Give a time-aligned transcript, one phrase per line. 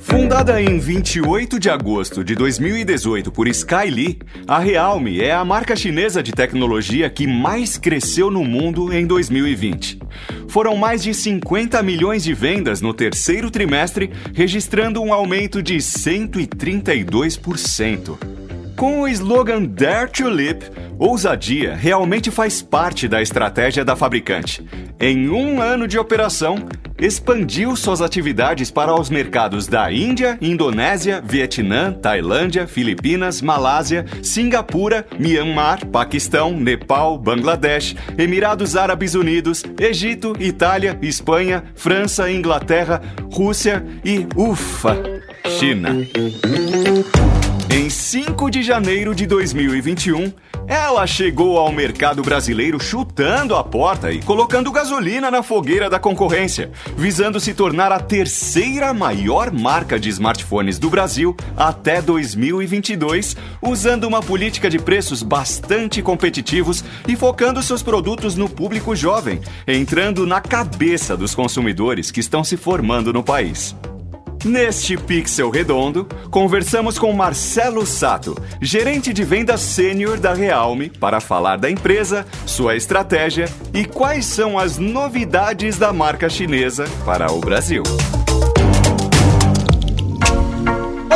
[0.00, 5.76] Fundada em 28 de agosto de 2018 por Sky Lee, a Realme é a marca
[5.76, 10.00] chinesa de tecnologia que mais cresceu no mundo em 2020.
[10.48, 18.16] Foram mais de 50 milhões de vendas no terceiro trimestre, registrando um aumento de 132%.
[18.80, 20.62] Com o slogan Dare to Leap,
[20.98, 24.64] ousadia realmente faz parte da estratégia da fabricante.
[24.98, 26.56] Em um ano de operação,
[26.98, 35.86] expandiu suas atividades para os mercados da Índia, Indonésia, Vietnã, Tailândia, Filipinas, Malásia, Singapura, Myanmar,
[35.88, 44.96] Paquistão, Nepal, Bangladesh, Emirados Árabes Unidos, Egito, Itália, Espanha, França, Inglaterra, Rússia e, ufa,
[45.58, 45.90] China.
[47.90, 50.32] Em 5 de janeiro de 2021,
[50.68, 56.70] ela chegou ao mercado brasileiro chutando a porta e colocando gasolina na fogueira da concorrência,
[56.96, 64.22] visando se tornar a terceira maior marca de smartphones do Brasil até 2022, usando uma
[64.22, 71.16] política de preços bastante competitivos e focando seus produtos no público jovem, entrando na cabeça
[71.16, 73.74] dos consumidores que estão se formando no país.
[74.44, 81.58] Neste Pixel Redondo, conversamos com Marcelo Sato, gerente de vendas sênior da Realme, para falar
[81.58, 87.82] da empresa, sua estratégia e quais são as novidades da marca chinesa para o Brasil.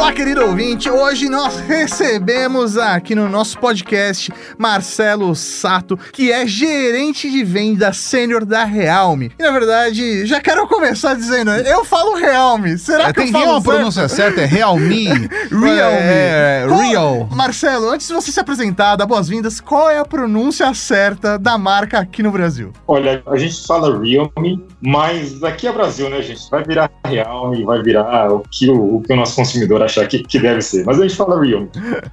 [0.04, 0.90] Olá, querido ouvinte.
[0.90, 8.44] Hoje nós recebemos aqui no nosso podcast Marcelo Sato, que é gerente de venda sênior
[8.44, 9.32] da Realme.
[9.38, 12.76] E na verdade, já quero começar dizendo, eu falo Realme.
[12.76, 13.64] Será É, que eu tem falo uma certo?
[13.64, 15.04] pronúncia certa, é Realme.
[15.50, 15.70] Realme.
[15.80, 17.28] É, Qual- Real.
[17.32, 21.98] Marcelo, antes de você se apresentar, dar boas-vindas, qual é a pronúncia certa da marca
[22.00, 22.74] aqui no Brasil?
[22.86, 26.42] Olha, a gente fala Realme, mas aqui é Brasil, né, gente?
[26.50, 30.22] Vai virar Realme, vai virar o que o, o que o nosso consumidor achar que,
[30.22, 30.84] que deve ser.
[30.84, 31.68] Mas a gente fala Realme.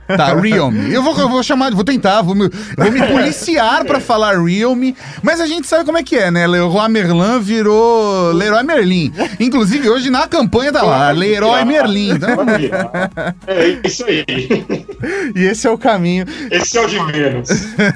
[0.08, 0.94] Tá, Realme.
[0.94, 4.96] Eu vou, eu vou chamar, vou tentar, vou me, vou me policiar pra falar Realme.
[5.24, 6.46] Mas a gente sabe como é que é, né?
[6.48, 9.12] Leroy Merlin virou Leroy Merlin.
[9.40, 12.12] Inclusive, hoje na campanha tá lá, Leroy Merlin.
[12.12, 12.30] Então.
[13.48, 14.26] É isso aí.
[15.36, 16.26] E esse é o caminho.
[16.50, 17.50] Esse é o de menos.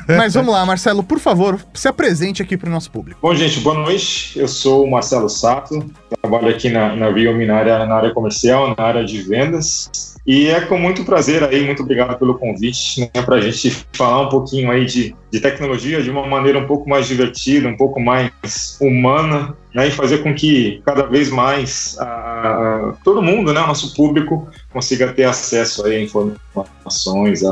[0.07, 3.19] Mas vamos lá, Marcelo, por favor, se apresente aqui pro nosso público.
[3.21, 4.37] Bom, gente, boa noite.
[4.37, 5.85] Eu sou o Marcelo Sato,
[6.27, 10.15] trabalho aqui na, na Realme na área, na área comercial, na área de vendas.
[10.25, 14.21] E é com muito prazer aí, muito obrigado pelo convite, né, para a gente falar
[14.21, 17.99] um pouquinho aí de, de tecnologia de uma maneira um pouco mais divertida, um pouco
[17.99, 18.31] mais
[18.81, 23.93] humana, né, e fazer com que cada vez mais a, a- todo mundo, né, nosso
[23.93, 27.43] público, consiga ter acesso aí a informações,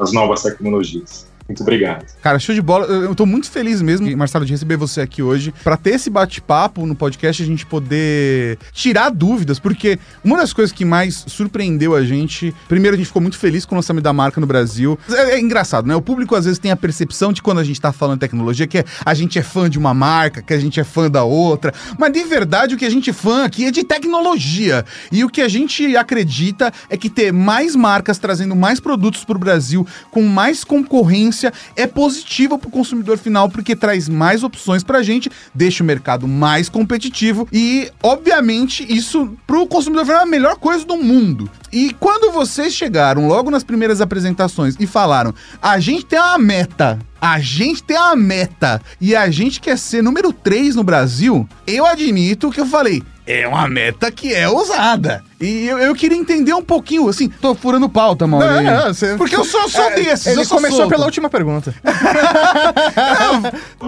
[0.00, 1.29] às novas tecnologias.
[1.50, 2.06] Muito obrigado.
[2.22, 2.86] Cara, show de bola.
[2.86, 6.86] Eu tô muito feliz mesmo, Marcelo, de receber você aqui hoje, pra ter esse bate-papo
[6.86, 12.04] no podcast, a gente poder tirar dúvidas, porque uma das coisas que mais surpreendeu a
[12.04, 14.96] gente, primeiro a gente ficou muito feliz com o lançamento da marca no Brasil.
[15.10, 15.96] É, é engraçado, né?
[15.96, 18.84] O público às vezes tem a percepção de quando a gente tá falando tecnologia que
[19.04, 22.12] a gente é fã de uma marca, que a gente é fã da outra, mas
[22.12, 24.84] de verdade o que a gente é fã aqui é de tecnologia.
[25.10, 29.36] E o que a gente acredita é que ter mais marcas trazendo mais produtos pro
[29.36, 31.39] Brasil com mais concorrência
[31.76, 36.68] é positivo pro consumidor final porque traz mais opções pra gente, deixa o mercado mais
[36.68, 41.50] competitivo e, obviamente, isso pro consumidor final é a melhor coisa do mundo.
[41.72, 46.98] E quando vocês chegaram logo nas primeiras apresentações e falaram: "A gente tem uma meta
[47.20, 51.46] a gente tem uma meta e a gente quer ser número 3 no Brasil.
[51.66, 55.22] Eu admito que eu falei, é uma meta que é ousada.
[55.40, 58.46] E eu, eu queria entender um pouquinho, assim, tô furando pauta, Mauro.
[58.46, 60.90] Não, não, você- Porque eu sou, sou É, desses, Ele começou solto.
[60.90, 61.74] pela última pergunta.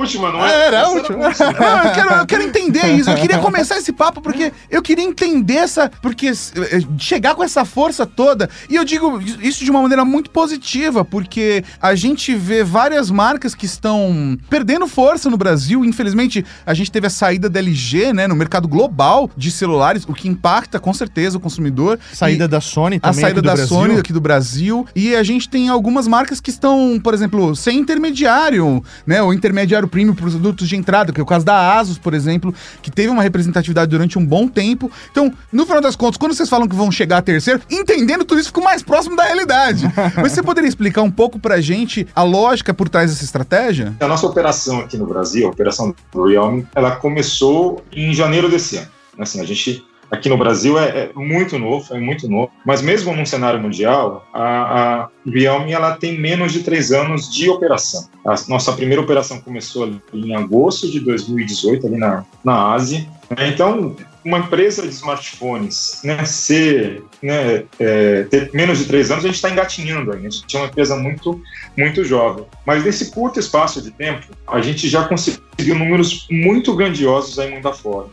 [0.03, 0.67] Última, não é?
[0.67, 1.27] Era a última.
[1.29, 1.53] última.
[1.53, 3.09] Não, eu, quero, eu quero entender isso.
[3.11, 5.91] Eu queria começar esse papo porque eu queria entender essa.
[6.03, 8.51] Porque eh, chegar com essa força toda.
[8.69, 13.55] E eu digo isso de uma maneira muito positiva, porque a gente vê várias marcas
[13.55, 15.85] que estão perdendo força no Brasil.
[15.85, 20.13] Infelizmente, a gente teve a saída da LG, né, no mercado global de celulares, o
[20.13, 21.99] que impacta com certeza o consumidor.
[22.13, 23.21] Saída E- da Sony a também.
[23.21, 23.69] saída aqui do da Brasil.
[23.77, 24.87] Sony aqui do Brasil.
[24.97, 29.23] E a gente tem algumas marcas que estão, por exemplo, sem intermediário, né?
[29.23, 32.15] O intermediário premium para os produtos de entrada, que é o caso da Asus, por
[32.15, 34.91] exemplo, que teve uma representatividade durante um bom tempo.
[35.11, 38.41] Então, no final das contas, quando vocês falam que vão chegar a terceiro, entendendo tudo
[38.41, 39.85] isso, fico mais próximo da realidade.
[40.17, 43.95] Mas você poderia explicar um pouco pra gente a lógica por trás dessa estratégia?
[44.01, 48.79] A nossa operação aqui no Brasil, a operação do Realme, ela começou em janeiro desse
[48.79, 48.89] ano.
[49.19, 52.53] Assim, a gente aqui no Brasil é, é muito novo, é muito novo.
[52.67, 57.49] Mas mesmo num cenário mundial, a, a Realme ela tem menos de três anos de
[57.49, 58.09] operação.
[58.27, 63.07] A nossa primeira operação começou em agosto de 2018, ali na, na Ásia.
[63.39, 69.29] Então, uma empresa de smartphones né, ser, né, é, ter menos de três anos, a
[69.29, 70.29] gente está engatinhando ainda.
[70.29, 71.41] A gente é uma empresa muito,
[71.77, 72.45] muito jovem.
[72.67, 77.69] Mas nesse curto espaço de tempo, a gente já conseguiu números muito grandiosos aí mundo
[77.69, 78.07] afora.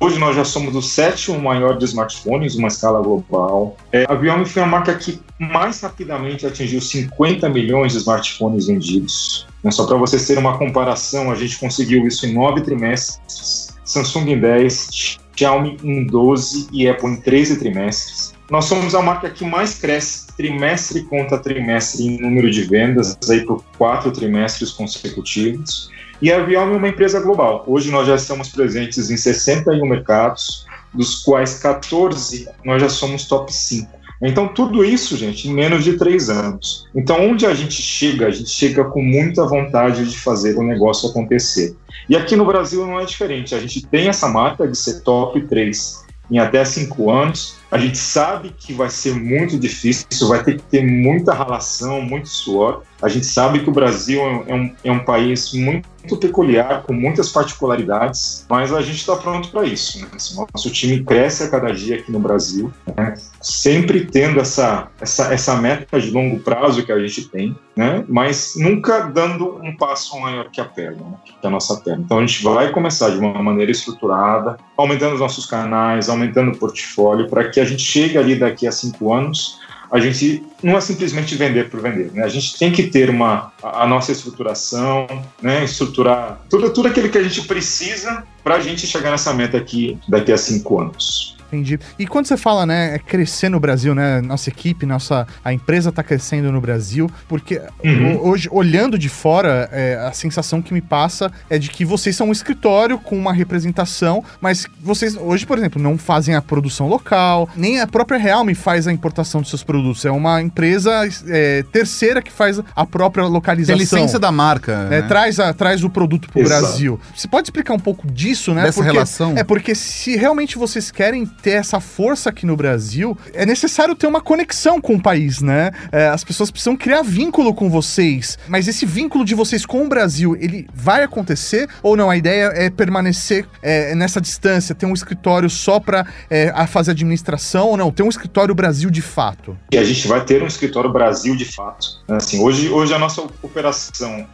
[0.00, 3.76] Hoje nós já somos o sétimo maior de smartphones, uma escala global.
[3.92, 9.46] É, a Xiaomi foi a marca que mais rapidamente atingiu 50 milhões de smartphones vendidos.
[9.60, 14.32] Então, só para vocês terem uma comparação, a gente conseguiu isso em nove trimestres, Samsung
[14.32, 18.34] em 10, Xiaomi em 12 e Apple em 13 trimestres.
[18.50, 23.44] Nós somos a marca que mais cresce trimestre contra trimestre em número de vendas, aí
[23.44, 25.90] por quatro trimestres consecutivos.
[26.20, 27.62] E a Xiaomi é uma empresa global.
[27.68, 33.52] Hoje nós já estamos presentes em 61 mercados, dos quais 14 nós já somos top
[33.52, 33.97] 5.
[34.20, 36.86] Então, tudo isso, gente, em menos de três anos.
[36.94, 41.08] Então, onde a gente chega, a gente chega com muita vontade de fazer o negócio
[41.08, 41.76] acontecer.
[42.08, 43.54] E aqui no Brasil não é diferente.
[43.54, 47.56] A gente tem essa marca de ser top 3 em até cinco anos.
[47.70, 52.28] A gente sabe que vai ser muito difícil, vai ter que ter muita relação, muito
[52.28, 52.82] suor.
[53.00, 57.30] A gente sabe que o Brasil é um, é um país muito peculiar, com muitas
[57.30, 60.00] particularidades, mas a gente está pronto para isso.
[60.00, 60.08] Né?
[60.52, 63.14] Nosso time cresce a cada dia aqui no Brasil, né?
[63.40, 68.04] sempre tendo essa, essa, essa meta de longo prazo que a gente tem, né?
[68.08, 71.14] mas nunca dando um passo maior que a perna, né?
[71.40, 72.02] que a nossa perna.
[72.04, 76.56] Então a gente vai começar de uma maneira estruturada, aumentando os nossos canais, aumentando o
[76.56, 79.58] portfólio, para que a gente chegue ali daqui a cinco anos
[79.90, 82.22] a gente não é simplesmente vender por vender, né?
[82.22, 85.06] A gente tem que ter uma a, nossa estruturação,
[85.40, 85.64] né?
[85.64, 89.98] Estruturar tudo, tudo aquilo que a gente precisa para a gente chegar nessa meta aqui
[90.08, 91.37] daqui a cinco anos.
[91.48, 91.78] Entendi.
[91.98, 95.88] E quando você fala, né, é crescer no Brasil, né, nossa equipe, nossa, a empresa
[95.88, 98.20] está crescendo no Brasil, porque uhum.
[98.20, 102.28] hoje, olhando de fora, é, a sensação que me passa é de que vocês são
[102.28, 107.48] um escritório com uma representação, mas vocês hoje, por exemplo, não fazem a produção local,
[107.56, 110.04] nem a própria Realme faz a importação dos seus produtos.
[110.04, 113.76] É uma empresa é, terceira que faz a própria localização.
[113.76, 114.88] Tem licença da marca.
[114.90, 115.02] É, né?
[115.02, 117.00] traz, a, traz o produto para o Brasil.
[117.14, 118.64] Você pode explicar um pouco disso, né?
[118.64, 119.34] Dessa porque, relação?
[119.36, 124.06] É porque se realmente vocês querem ter essa força aqui no Brasil, é necessário ter
[124.06, 125.70] uma conexão com o país, né?
[125.92, 128.38] É, as pessoas precisam criar vínculo com vocês.
[128.48, 132.10] Mas esse vínculo de vocês com o Brasil, ele vai acontecer ou não?
[132.10, 137.68] A ideia é permanecer é, nessa distância, ter um escritório só para é, fazer administração
[137.68, 137.90] ou não?
[137.90, 139.56] Ter um escritório Brasil de fato?
[139.72, 141.86] E a gente vai ter um escritório Brasil de fato.
[142.08, 144.26] Assim, hoje, hoje a nossa operação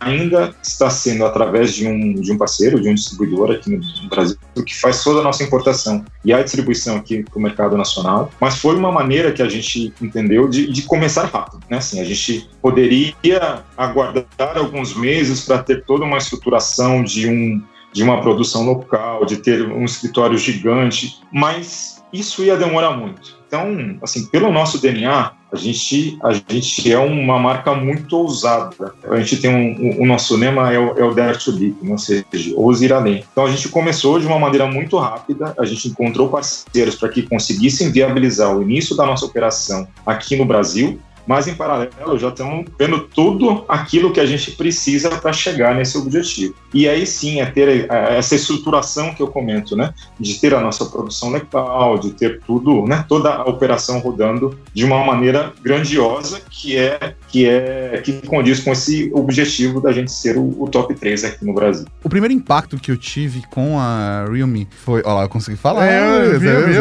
[0.00, 4.36] ainda está sendo através de um, de um parceiro, de um distribuidor aqui no Brasil,
[4.64, 6.04] que faz toda a nossa importação.
[6.26, 9.94] E a distribuição aqui para o mercado nacional, mas foi uma maneira que a gente
[10.02, 11.60] entendeu de, de começar rápido.
[11.70, 11.76] Né?
[11.76, 13.14] Assim, a gente poderia
[13.76, 17.62] aguardar alguns meses para ter toda uma estruturação de, um,
[17.92, 23.36] de uma produção local, de ter um escritório gigante, mas isso ia demorar muito.
[23.46, 28.92] Então, assim, pelo nosso DNA, a gente, a gente é uma marca muito ousada.
[29.08, 31.98] A gente tem um, o nosso lema é o, é o Dare to Leap, ou
[31.98, 32.24] seja,
[32.56, 33.24] ouse ir além.
[33.30, 37.22] Então a gente começou de uma maneira muito rápida, a gente encontrou parceiros para que
[37.22, 42.66] conseguissem viabilizar o início da nossa operação aqui no Brasil, mas em paralelo já estamos
[42.78, 46.54] vendo tudo aquilo que a gente precisa para chegar nesse objetivo.
[46.72, 50.60] E aí sim é ter é, essa estruturação que eu comento, né, de ter a
[50.60, 56.40] nossa produção local, de ter tudo, né, toda a operação rodando de uma maneira grandiosa
[56.50, 60.94] que é que é que condiz com esse objetivo da gente ser o, o top
[60.94, 61.86] 3 aqui no Brasil.
[62.02, 65.86] O primeiro impacto que eu tive com a Realme foi, olha lá, eu consegui falar.
[65.86, 66.76] É, eu eu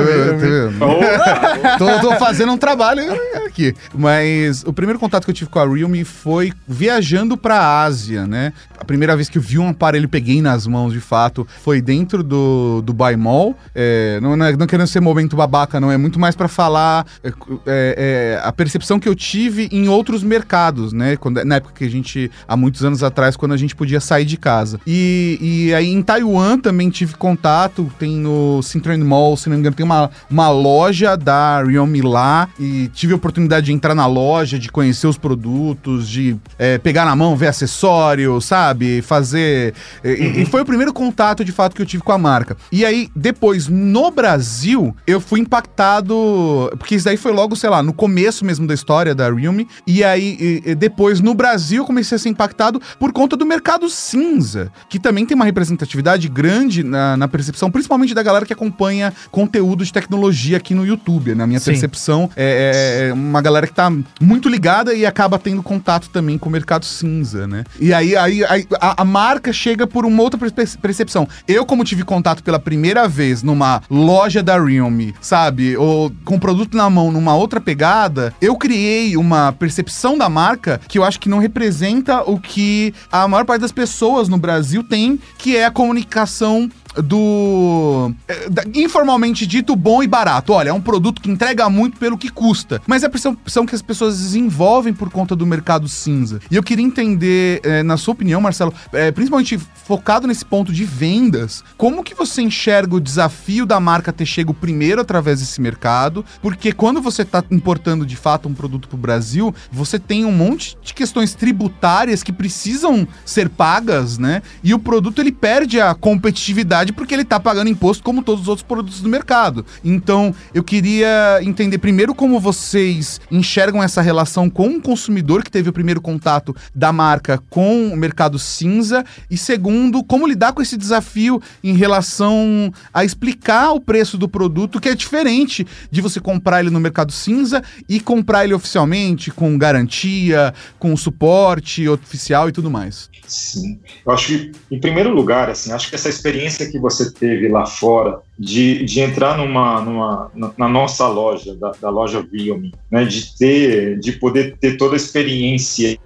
[1.95, 3.03] eu tô fazendo um trabalho
[3.45, 7.57] aqui, mas mas o primeiro contato que eu tive com a Realme foi viajando para
[7.57, 8.53] a Ásia, né?
[8.77, 12.21] A primeira vez que eu vi um aparelho peguei nas mãos, de fato, foi dentro
[12.21, 13.55] do, do Mall.
[13.73, 15.91] É, não, não, é, não querendo ser momento babaca, não.
[15.91, 17.31] É muito mais para falar é,
[17.65, 21.15] é, a percepção que eu tive em outros mercados, né?
[21.15, 24.25] Quando, na época que a gente, há muitos anos atrás, quando a gente podia sair
[24.25, 24.79] de casa.
[24.85, 29.61] E, e aí em Taiwan também tive contato, tem no Citroën Mall, se não me
[29.61, 34.05] engano, tem uma, uma loja da Realme lá e tive a oportunidade de entrar na
[34.05, 39.01] loja loja, de conhecer os produtos, de é, pegar na mão, ver acessório, sabe?
[39.01, 39.73] Fazer.
[40.03, 40.11] Uhum.
[40.11, 42.57] E, e, foi o primeiro contato de fato que eu tive com a marca.
[42.71, 46.71] E aí, depois, no Brasil, eu fui impactado.
[46.77, 49.67] Porque isso daí foi logo, sei lá, no começo mesmo da história da Realme.
[49.85, 53.89] E aí, e, depois, no Brasil, eu comecei a ser impactado por conta do mercado
[53.89, 59.13] cinza, que também tem uma representatividade grande na, na percepção, principalmente da galera que acompanha
[59.31, 61.35] conteúdo de tecnologia aqui no YouTube.
[61.35, 61.71] Na minha Sim.
[61.71, 66.37] percepção, é, é, é uma galera que tá muito ligada e acaba tendo contato também
[66.37, 67.63] com o mercado cinza, né?
[67.79, 70.39] E aí, aí, aí a, a, marca chega por uma outra
[70.81, 71.27] percepção.
[71.47, 75.75] Eu, como tive contato pela primeira vez numa loja da Realme, sabe?
[75.77, 80.97] Ou com produto na mão numa outra pegada, eu criei uma percepção da marca que
[80.97, 85.19] eu acho que não representa o que a maior parte das pessoas no Brasil tem,
[85.37, 86.69] que é a comunicação
[87.01, 90.53] do é, informalmente dito bom e barato.
[90.53, 93.75] Olha, é um produto que entrega muito pelo que custa, mas é a percepção que
[93.75, 96.39] as pessoas desenvolvem por conta do mercado cinza.
[96.49, 100.83] E eu queria entender, é, na sua opinião, Marcelo, é, principalmente focado nesse ponto de
[100.83, 106.25] vendas, como que você enxerga o desafio da marca ter chego primeiro através desse mercado?
[106.41, 110.31] Porque quando você está importando de fato um produto para o Brasil, você tem um
[110.31, 114.41] monte de questões tributárias que precisam ser pagas, né?
[114.63, 118.47] E o produto ele perde a competitividade porque ele está pagando imposto como todos os
[118.47, 119.65] outros produtos do mercado.
[119.83, 125.69] Então, eu queria entender primeiro como vocês enxergam essa relação com o consumidor que teve
[125.69, 130.77] o primeiro contato da marca com o mercado cinza e segundo, como lidar com esse
[130.77, 136.59] desafio em relação a explicar o preço do produto que é diferente de você comprar
[136.59, 142.69] ele no mercado cinza e comprar ele oficialmente com garantia, com suporte oficial e tudo
[142.69, 143.09] mais.
[143.27, 143.79] Sim.
[144.05, 147.65] Eu acho que, em primeiro lugar, assim, acho que essa experiência que você teve lá
[147.65, 153.35] fora de, de entrar numa, numa na nossa loja, da, da loja Realme, né, de
[153.37, 155.97] ter, de poder ter toda a experiência,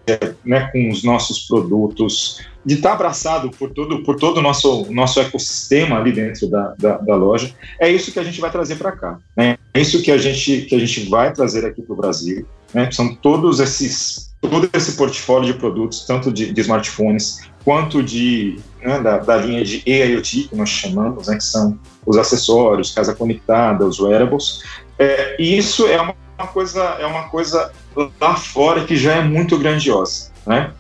[0.45, 5.19] né, com os nossos produtos, de estar abraçado por todo, por todo o nosso, nosso
[5.19, 8.91] ecossistema ali dentro da, da, da loja, é isso que a gente vai trazer para
[8.91, 9.17] cá.
[9.35, 9.57] Né?
[9.73, 12.45] É isso que a gente, que a gente vai trazer aqui para o Brasil.
[12.73, 12.89] Né?
[12.91, 19.00] São todos esses todo esse portfólio de produtos, tanto de, de smartphones quanto de né,
[19.00, 23.86] da, da, linha de AIoT, que nós chamamos, né, que são os acessórios, casa conectada,
[23.86, 24.63] os wearables.
[24.98, 27.72] É, e isso é uma, uma, coisa é uma coisa
[28.19, 30.29] lá fora que já é muito grandiosa.
[30.46, 30.72] Né?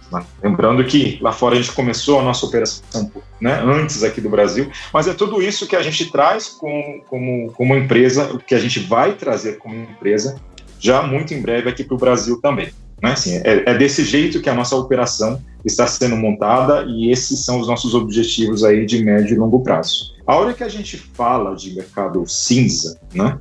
[0.41, 4.71] Lembrando que lá fora a gente começou a nossa operação né, antes aqui do Brasil,
[4.91, 8.59] mas é tudo isso que a gente traz com, como, como empresa, o que a
[8.59, 10.39] gente vai trazer como empresa
[10.79, 12.71] já muito em breve aqui para o Brasil também.
[13.01, 13.11] Né?
[13.11, 17.59] Assim, é, é, desse jeito que a nossa operação está sendo montada e esses são
[17.59, 20.13] os nossos objetivos aí de médio e longo prazo.
[20.25, 23.37] A hora que a gente fala de mercado cinza, né,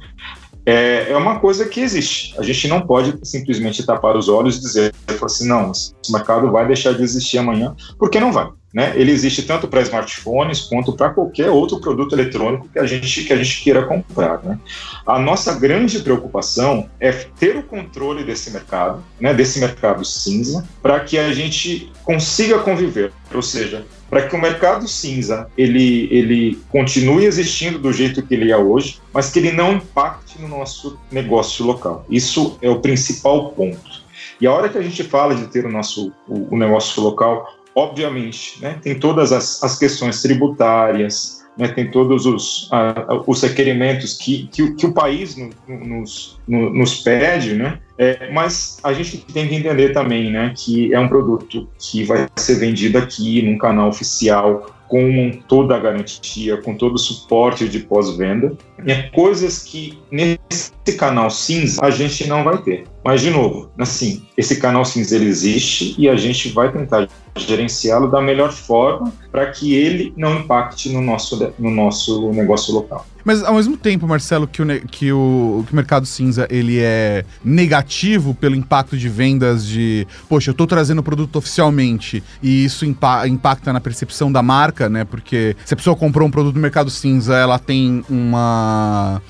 [0.69, 2.39] é, é uma coisa que existe.
[2.39, 6.67] A gente não pode simplesmente tapar os olhos e dizer assim, não, esse mercado vai
[6.67, 8.51] deixar de existir amanhã, porque não vai.
[8.73, 8.93] Né?
[8.95, 13.33] Ele existe tanto para smartphones quanto para qualquer outro produto eletrônico que a gente, que
[13.33, 14.43] a gente queira comprar.
[14.43, 14.59] Né?
[15.07, 21.01] A nossa grande preocupação é ter o controle desse mercado, né, desse mercado cinza, para
[21.01, 27.25] que a gente consiga conviver, ou seja, para que o mercado cinza ele, ele continue
[27.25, 31.65] existindo do jeito que ele é hoje, mas que ele não impacte no nosso negócio
[31.65, 32.05] local.
[32.09, 34.07] Isso é o principal ponto.
[34.41, 37.47] E a hora que a gente fala de ter o nosso o, o negócio local,
[37.75, 44.15] obviamente, né, tem todas as, as questões tributárias, né, tem todos os, a, os requerimentos
[44.15, 49.19] que, que, que o país no, nos, no, nos pede, né, é, mas a gente
[49.19, 53.59] tem que entender também né, que é um produto que vai ser vendido aqui num
[53.59, 58.57] canal oficial, com toda a garantia, com todo o suporte de pós-venda.
[58.87, 62.85] É coisas que nesse canal cinza a gente não vai ter.
[63.05, 68.11] Mas, de novo, assim, esse canal cinza ele existe e a gente vai tentar gerenciá-lo
[68.11, 73.07] da melhor forma para que ele não impacte no nosso, no nosso negócio local.
[73.25, 77.25] Mas ao mesmo tempo, Marcelo, que o, que o, que o mercado cinza ele é
[77.45, 82.87] negativo pelo impacto de vendas de, poxa, eu estou trazendo o produto oficialmente e isso
[82.87, 85.05] impa impacta na percepção da marca, né?
[85.05, 88.68] Porque se a pessoa comprou um produto no mercado cinza, ela tem uma,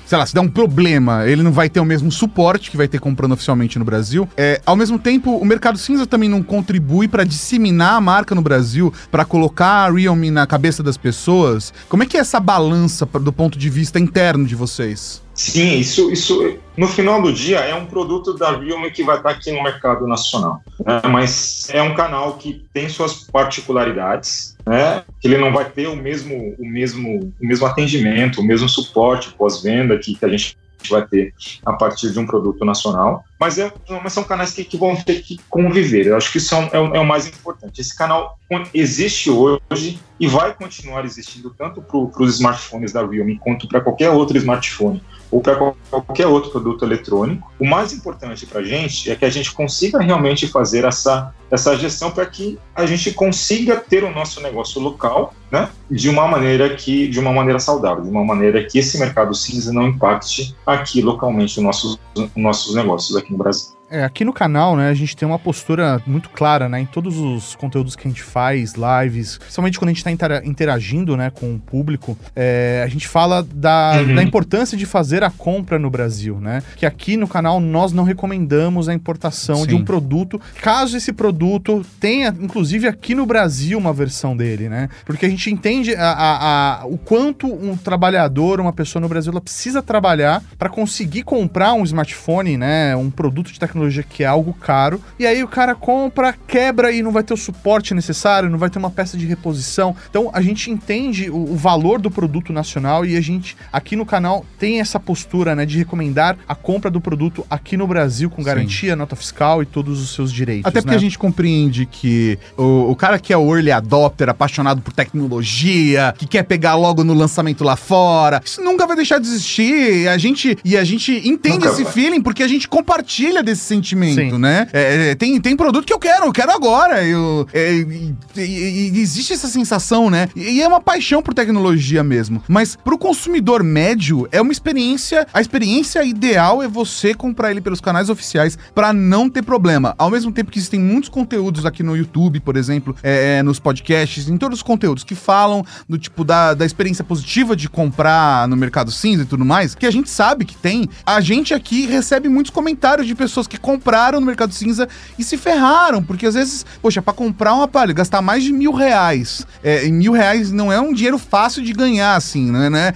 [0.05, 2.87] sei lá, se der um problema, ele não vai ter o mesmo suporte que vai
[2.87, 4.27] ter comprando oficialmente no Brasil.
[4.37, 8.41] É, ao mesmo tempo, o mercado cinza também não contribui para disseminar a marca no
[8.41, 11.73] Brasil, para colocar a Realme na cabeça das pessoas.
[11.87, 15.21] Como é que é essa balança do ponto de vista interno de vocês?
[15.39, 19.29] Sim, isso, isso no final do dia é um produto da Realme que vai estar
[19.29, 21.01] aqui no mercado nacional, né?
[21.09, 25.03] mas é um canal que tem suas particularidades, né?
[25.19, 29.33] Que ele não vai ter o mesmo, o mesmo, o mesmo atendimento, o mesmo suporte
[29.33, 30.55] pós-venda que, que a gente
[30.87, 31.33] vai ter
[31.65, 33.23] a partir de um produto nacional.
[33.39, 33.73] Mas, é,
[34.03, 36.05] mas são canais que, que vão ter que conviver.
[36.05, 37.81] Eu acho que isso é, é, é o mais importante.
[37.81, 38.37] Esse canal
[38.71, 44.11] existe hoje e vai continuar existindo tanto para os smartphones da Realme quanto para qualquer
[44.11, 45.55] outro smartphone ou para
[45.89, 47.51] qualquer outro produto eletrônico.
[47.59, 51.77] O mais importante para a gente é que a gente consiga realmente fazer essa, essa
[51.77, 56.75] gestão para que a gente consiga ter o nosso negócio local, né, de uma maneira
[56.75, 61.01] que, de uma maneira saudável, de uma maneira que esse mercado cinza não impacte aqui
[61.01, 63.78] localmente os nossos, os nossos negócios aqui no Brasil.
[63.91, 67.17] É, aqui no canal, né, a gente tem uma postura muito clara, né, em todos
[67.17, 71.55] os conteúdos que a gente faz, lives, principalmente quando a gente está interagindo, né, com
[71.55, 74.15] o público, é, a gente fala da, uhum.
[74.15, 78.03] da importância de fazer a compra no Brasil, né, que aqui no canal nós não
[78.03, 79.67] recomendamos a importação Sim.
[79.67, 84.87] de um produto, caso esse produto tenha, inclusive aqui no Brasil, uma versão dele, né,
[85.03, 89.31] porque a gente entende a, a, a o quanto um trabalhador, uma pessoa no Brasil,
[89.31, 94.23] ela precisa trabalhar para conseguir comprar um smartphone, né, um produto de tecnologia tecnologia que
[94.23, 97.93] é algo caro, e aí o cara compra, quebra e não vai ter o suporte
[97.93, 99.95] necessário, não vai ter uma peça de reposição.
[100.09, 104.05] Então a gente entende o, o valor do produto nacional e a gente aqui no
[104.05, 108.43] canal tem essa postura, né, de recomendar a compra do produto aqui no Brasil com
[108.43, 108.97] garantia, Sim.
[108.97, 110.65] nota fiscal e todos os seus direitos.
[110.65, 110.97] Até porque né?
[110.97, 116.13] a gente compreende que o, o cara que é o early adopter, apaixonado por tecnologia,
[116.17, 120.07] que quer pegar logo no lançamento lá fora, isso nunca vai deixar de existir.
[120.07, 121.93] A gente e a gente entende nunca esse vai.
[121.93, 124.37] feeling porque a gente compartilha desse sentimento, Sim.
[124.37, 124.67] né?
[124.73, 127.05] É, é, tem, tem produto que eu quero, eu quero agora.
[127.05, 130.27] Eu, é, e, e, existe essa sensação, né?
[130.35, 132.43] E é uma paixão por tecnologia mesmo.
[132.47, 135.27] Mas pro consumidor médio, é uma experiência.
[135.33, 139.93] A experiência ideal é você comprar ele pelos canais oficiais para não ter problema.
[139.97, 143.59] Ao mesmo tempo que existem muitos conteúdos aqui no YouTube, por exemplo, é, é, nos
[143.59, 148.47] podcasts, em todos os conteúdos que falam do tipo da, da experiência positiva de comprar
[148.47, 151.85] no mercado cinza e tudo mais, que a gente sabe que tem, a gente aqui
[151.85, 154.87] recebe muitos comentários de pessoas que compraram no mercado cinza
[155.17, 158.71] e se ferraram, porque às vezes, poxa, para comprar um aparelho, gastar mais de mil
[158.71, 162.69] reais, é, e mil reais não é um dinheiro fácil de ganhar, assim, né?
[162.69, 162.93] né?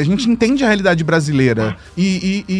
[0.00, 1.76] A gente entende a realidade brasileira.
[1.96, 2.52] E, e,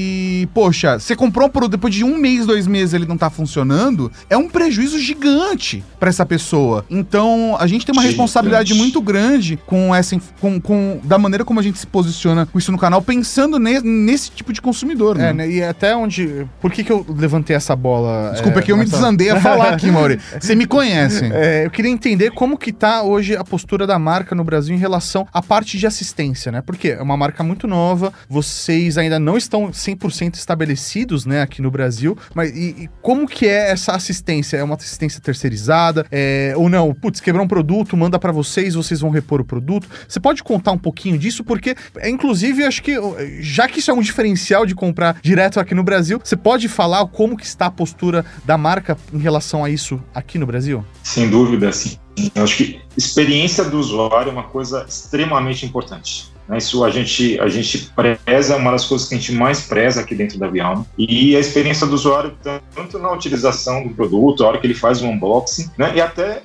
[0.43, 3.31] e, poxa, você comprou um produto, depois de um mês, dois meses ele não tá
[3.31, 6.85] funcionando, é um prejuízo gigante para essa pessoa.
[6.91, 8.17] Então, a gente tem uma gigante.
[8.17, 12.59] responsabilidade muito grande com essa, com, com, da maneira como a gente se posiciona com
[12.59, 15.31] isso no canal, pensando ne, nesse tipo de consumidor, né?
[15.31, 15.51] É, né?
[15.51, 16.47] E até onde.
[16.61, 18.31] Por que, que eu levantei essa bola.
[18.33, 20.21] Desculpa, é, que eu me desandei a falar aqui, Mauri.
[20.41, 21.25] Você me conhece.
[21.33, 24.79] É, eu queria entender como que tá hoje a postura da marca no Brasil em
[24.79, 26.63] relação à parte de assistência, né?
[26.63, 31.71] Porque é uma marca muito nova, vocês ainda não estão 100% estabelecidos, né, aqui no
[31.71, 34.57] Brasil, mas e, e, como que é essa assistência?
[34.57, 36.07] É uma assistência terceirizada?
[36.11, 36.93] É, ou não?
[36.95, 39.89] Putz, quebrou um produto, manda para vocês, vocês vão repor o produto.
[40.09, 41.45] Você pode contar um pouquinho disso?
[41.45, 42.97] Porque, é, inclusive, acho que,
[43.41, 47.06] já que isso é um diferencial de comprar direto aqui no Brasil, você pode falar
[47.09, 50.85] como que está a postura da marca em relação a isso aqui no Brasil?
[51.03, 51.99] Sem dúvida, sim.
[52.35, 56.33] Eu acho que experiência do usuário é uma coisa extremamente importante.
[56.49, 56.59] Né?
[56.59, 60.01] Isso a gente, a gente preza, é uma das coisas que a gente mais preza
[60.01, 60.87] aqui dentro da Vialma.
[60.97, 62.37] E a experiência do usuário,
[62.75, 65.93] tanto na utilização do produto, a hora que ele faz o unboxing, né?
[65.95, 66.43] e até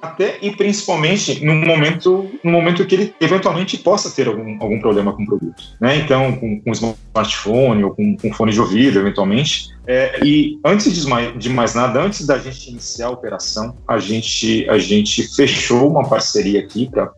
[0.00, 5.12] até e principalmente no momento no momento que ele eventualmente possa ter algum, algum problema
[5.12, 5.96] com o produto, né?
[5.96, 9.68] Então, com, com smartphone ou com, com fone de ouvido, eventualmente.
[9.86, 13.98] É, e antes de mais, de mais nada, antes da gente iniciar a operação, a
[13.98, 17.12] gente a gente fechou uma parceria aqui para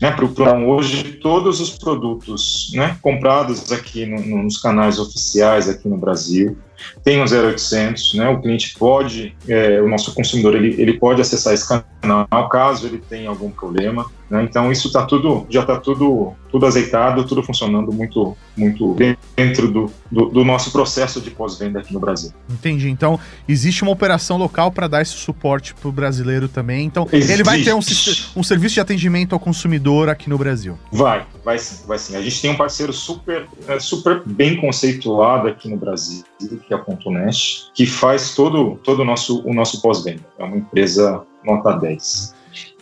[0.00, 5.96] né, para hoje todos os produtos né, comprados aqui no, nos canais oficiais aqui no
[5.96, 6.56] Brasil
[7.02, 8.28] tem um 0800, né?
[8.28, 12.98] O cliente pode, é, o nosso consumidor, ele, ele pode acessar esse canal caso ele
[12.98, 14.42] tenha algum problema, né?
[14.42, 18.96] Então isso tá tudo, já está tudo, tudo azeitado, tudo funcionando muito, muito
[19.36, 22.32] dentro do, do, do nosso processo de pós-venda aqui no Brasil.
[22.50, 22.88] Entendi.
[22.88, 26.86] Então existe uma operação local para dar esse suporte para o brasileiro também.
[26.86, 27.32] Então existe.
[27.32, 27.80] ele vai ter um,
[28.36, 30.78] um serviço de atendimento ao consumidor aqui no Brasil.
[30.90, 32.16] Vai, vai sim, vai sim.
[32.16, 36.24] A gente tem um parceiro super, é, super bem conceituado aqui no Brasil
[36.66, 40.24] que é a Pontonet, que faz todo, todo o nosso, o nosso pós-venda.
[40.38, 42.34] É uma empresa nota 10.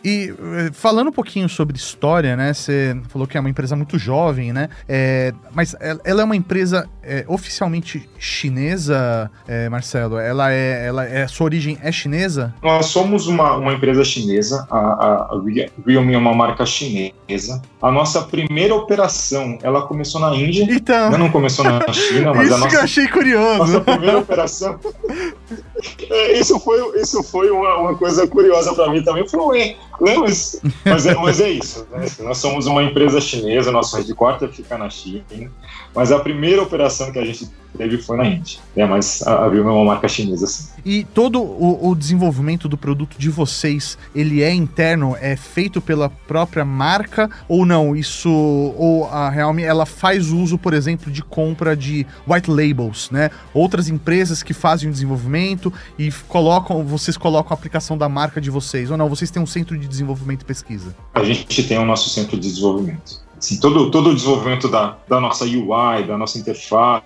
[0.04, 2.52] E eh, falando um pouquinho sobre história, né?
[2.52, 4.68] Você falou que é uma empresa muito jovem, né?
[4.88, 10.18] É, mas ela é uma empresa é, oficialmente chinesa, é, Marcelo?
[10.18, 12.54] Ela é, ela é, sua origem é chinesa?
[12.62, 14.66] Nós somos uma, uma empresa chinesa.
[14.70, 15.42] A, a,
[15.86, 17.62] Realme é uma marca chinesa.
[17.80, 20.66] A nossa primeira operação, ela começou na Índia.
[20.68, 21.10] Então.
[21.18, 22.70] Não começou na China, mas Isso a nossa.
[22.70, 23.58] que eu achei curioso.
[23.58, 24.78] Nossa primeira operação.
[26.10, 29.26] É, isso foi, isso foi uma, uma coisa curiosa para mim também.
[29.28, 30.16] Foi, né?
[30.16, 31.86] mas, mas, é, mas é isso.
[31.90, 32.06] Né?
[32.20, 35.24] Nós somos uma empresa chinesa, nosso headquarter fica na China,
[35.94, 38.58] mas a primeira operação que a gente teve foi na Índia.
[38.76, 38.86] Né?
[38.86, 40.68] Mas a Vilma é uma marca chinesa, sim.
[40.84, 46.08] E todo o, o, desenvolvimento do produto de vocês, ele é interno, é feito pela
[46.08, 47.94] própria marca ou não?
[47.94, 53.30] Isso, ou a Realme, ela faz uso, por exemplo, de compra de white labels, né?
[53.54, 58.50] Outras empresas que fazem o desenvolvimento e colocam, vocês colocam a aplicação da marca de
[58.50, 59.08] vocês, ou não?
[59.08, 60.94] Vocês têm um centro de desenvolvimento e pesquisa?
[61.14, 63.22] A gente tem o nosso centro de desenvolvimento.
[63.38, 67.04] Assim, todo, todo o desenvolvimento da, da nossa UI, da nossa interface,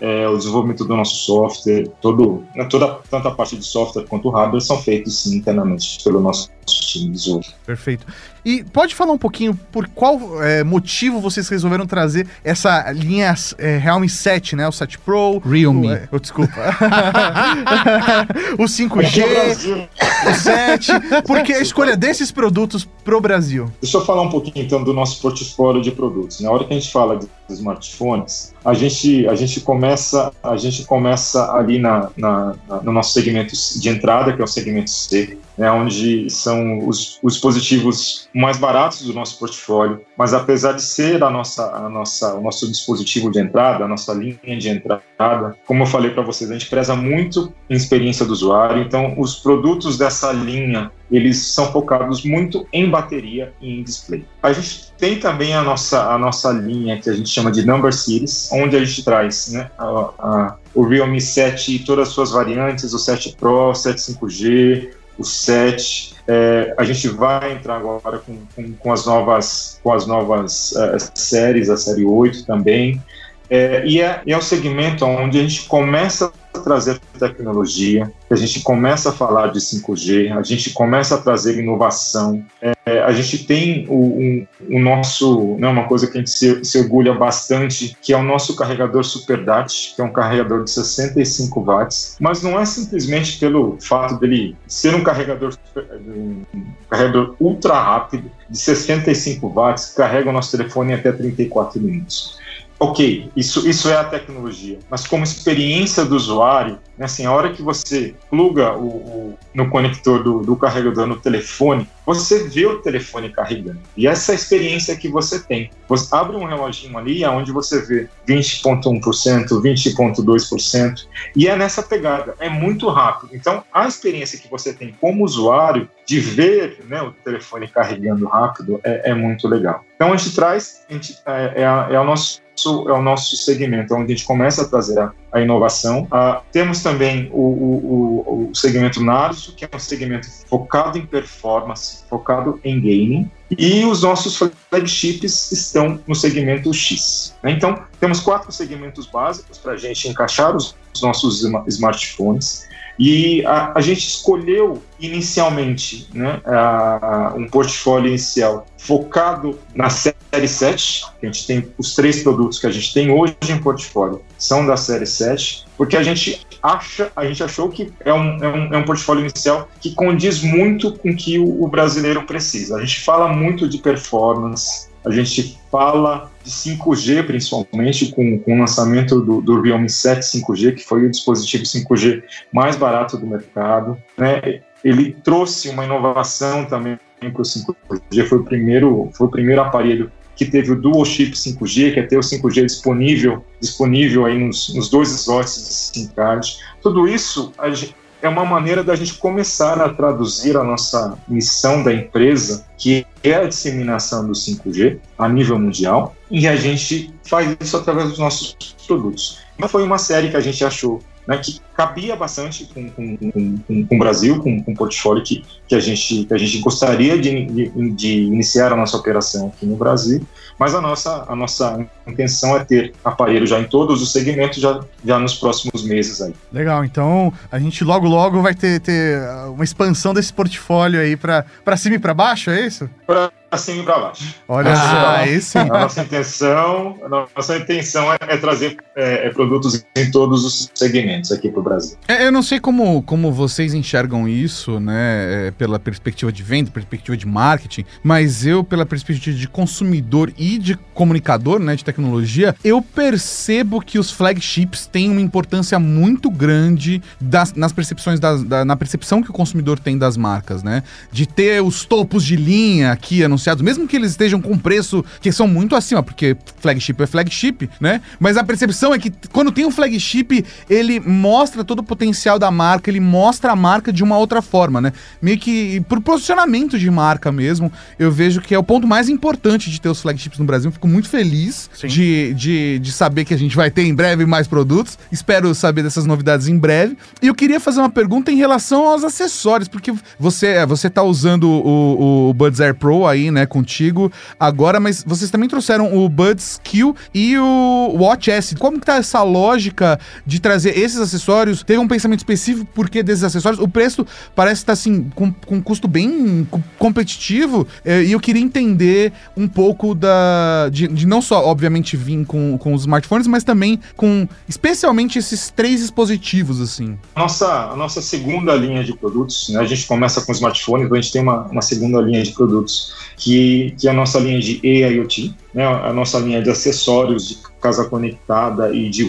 [0.00, 4.30] é, o desenvolvimento do nosso software, todo, né, toda, tanto a parte de software quanto
[4.30, 7.56] hardware são feitos sim, internamente pelo nosso time de desenvolvimento.
[7.64, 8.06] Perfeito.
[8.44, 13.76] E pode falar um pouquinho por qual é, motivo vocês resolveram trazer essa linha é,
[13.76, 14.66] Realme 7, né?
[14.66, 15.38] O 7 Pro.
[15.38, 15.88] Realme.
[15.88, 16.54] O, é, oh, desculpa.
[18.58, 19.88] o 5G,
[20.30, 20.92] o 7.
[21.26, 23.70] Por que a escolha desses produtos pro Brasil?
[23.82, 26.40] Deixa eu falar um pouquinho então do nosso portfólio de produtos.
[26.40, 30.84] Na hora que a gente fala de smartphones, a gente, a gente começa a gente
[30.84, 35.38] começa ali na, na, na no nosso segmento de entrada, que é o segmento C,
[35.58, 41.22] né, onde são os, os dispositivos mais baratos do nosso portfólio, mas apesar de ser
[41.22, 45.82] a nossa, a nossa, o nosso dispositivo de entrada, a nossa linha de entrada, como
[45.82, 49.98] eu falei para vocês, a gente preza muito em experiência do usuário, então os produtos
[49.98, 54.24] dessa linha eles são focados muito em bateria e em display.
[54.42, 57.92] A gente tem também a nossa, a nossa linha que a gente chama de Number
[57.92, 59.84] Series, onde a gente traz né, a,
[60.18, 64.90] a, o Realme 7 e todas as suas variantes, o 7 Pro, o 7 5G,
[65.18, 66.14] o 7.
[66.26, 70.96] É, a gente vai entrar agora com, com, com as novas, com as novas uh,
[71.14, 73.02] séries, a série 8 também.
[73.50, 79.10] É, e é, é um segmento onde a gente começa trazer tecnologia, a gente começa
[79.10, 82.44] a falar de 5G, a gente começa a trazer inovação.
[82.60, 86.64] É, a gente tem o, um, o nosso, né, uma coisa que a gente se,
[86.64, 91.60] se, orgulha bastante, que é o nosso carregador SuperDAT, que é um carregador de 65
[91.60, 96.44] watts, mas não é simplesmente pelo fato dele ser um carregador, um
[96.88, 102.38] carregador ultra rápido de 65 watts, que carrega o nosso telefone em até 34 minutos
[102.78, 107.52] ok, isso, isso é a tecnologia, mas como experiência do usuário, né, assim, a hora
[107.52, 112.80] que você pluga o, o no conector do, do, carregador no telefone, você vê o
[112.80, 113.80] telefone carregando.
[113.96, 115.70] E essa é experiência que você tem.
[115.88, 119.00] Você abre um reloginho ali, onde você vê 20,1%,
[119.48, 123.34] 20,2%, e é nessa pegada, é muito rápido.
[123.34, 128.80] Então, a experiência que você tem como usuário de ver né, o telefone carregando rápido
[128.84, 129.84] é, é muito legal.
[129.98, 133.94] Então, a gente traz, a gente, é, é, é o nosso é o nosso segmento,
[133.94, 136.04] onde a gente começa a trazer a, a inovação.
[136.04, 142.04] Uh, temos também o, o, o, segmento Narso, que é um segmento focado em performance,
[142.08, 144.36] focado em gaming, e os nossos
[144.68, 147.36] flagships estão no segmento X.
[147.42, 147.52] Né?
[147.52, 152.66] Então, temos quatro segmentos básicos para a gente encaixar os nossos smartphones.
[152.98, 161.04] E a, a gente escolheu inicialmente né, a, um portfólio inicial focado na série 7,
[161.20, 164.66] que a gente tem os três produtos que a gente tem hoje em portfólio são
[164.66, 168.74] da série 7, porque a gente acha, a gente achou que é um, é um,
[168.74, 172.76] é um portfólio inicial que condiz muito com o que o, o brasileiro precisa.
[172.76, 178.58] A gente fala muito de performance, a gente fala de 5G, principalmente, com, com o
[178.58, 183.96] lançamento do, do Realme 7 5G, que foi o dispositivo 5G mais barato do mercado.
[184.16, 184.60] Né?
[184.84, 190.12] Ele trouxe uma inovação também para o 5G, foi o primeiro, foi o primeiro aparelho
[190.36, 194.72] que teve o Dual Chip 5G, que é ter o 5G disponível, disponível aí nos,
[194.72, 196.58] nos dois slots de SIM card.
[196.80, 201.92] Tudo isso gente, é uma maneira da gente começar a traduzir a nossa missão da
[201.92, 207.76] empresa, que é a disseminação do 5G a nível mundial, e a gente faz isso
[207.76, 209.40] através dos nossos produtos.
[209.56, 213.86] Então, foi uma série que a gente achou né, que cabia bastante com, com, com,
[213.86, 217.44] com o Brasil, com, o portfólio que, que, a gente, que a gente gostaria de,
[217.44, 220.26] de, de, iniciar a nossa operação aqui no Brasil,
[220.58, 224.80] mas a nossa, a nossa intenção é ter aparelho já em todos os segmentos já,
[225.04, 226.34] já nos próximos meses aí.
[226.50, 231.76] Legal, então a gente logo logo vai ter, ter uma expansão desse portfólio aí para
[231.76, 232.88] cima e para baixo, é isso?
[233.06, 234.34] Para e para baixo.
[234.46, 235.58] Olha ah, só, isso.
[235.58, 240.70] A nossa intenção, a nossa intenção é, é trazer é, é produtos em todos os
[240.74, 241.96] segmentos aqui para o Brasil.
[242.06, 246.70] É, eu não sei como, como vocês enxergam isso, né, é, pela perspectiva de venda,
[246.70, 252.54] perspectiva de marketing, mas eu, pela perspectiva de consumidor e de comunicador, né, de tecnologia,
[252.62, 258.64] eu percebo que os flagships têm uma importância muito grande das, nas percepções das, da,
[258.64, 262.92] na percepção que o consumidor tem das marcas, né, de ter os topos de linha
[262.92, 267.06] aqui anunciados, mesmo que eles estejam com preço que são muito acima, porque flagship é
[267.06, 271.82] flagship, né, mas a percepção é que quando tem um flagship, ele mostra todo o
[271.82, 274.92] potencial da marca, ele mostra a marca de uma outra forma, né?
[275.22, 279.70] Meio que por posicionamento de marca mesmo, eu vejo que é o ponto mais importante
[279.70, 280.70] de ter os flagships no Brasil.
[280.70, 284.46] fico muito feliz de, de, de saber que a gente vai ter em breve mais
[284.46, 284.98] produtos.
[285.10, 286.96] Espero saber dessas novidades em breve.
[287.22, 291.44] E eu queria fazer uma pergunta em relação aos acessórios, porque você, você tá usando
[291.48, 296.60] o, o Buds Air Pro aí né, contigo agora, mas vocês também trouxeram o Buds
[296.62, 298.54] Q e o Watch S.
[298.56, 301.62] Como que tá essa lógica de trazer esses acessórios?
[301.62, 303.60] Tem um pensamento específico por que desses acessórios?
[303.60, 306.46] O preço parece estar, tá, assim, com, com um custo bem
[306.78, 310.68] competitivo é, e eu queria entender um pouco da...
[310.70, 315.50] de, de não só, obviamente, vir com, com os smartphones, mas também com, especialmente, esses
[315.50, 316.98] três dispositivos, assim.
[317.16, 321.00] Nossa, a nossa segunda linha de produtos, né, a gente começa com smartphones, então a
[321.00, 324.60] gente tem uma, uma segunda linha de produtos, que, que é a nossa linha de
[324.64, 329.08] AIoT, né, a nossa linha de acessórios de casa conectada e de.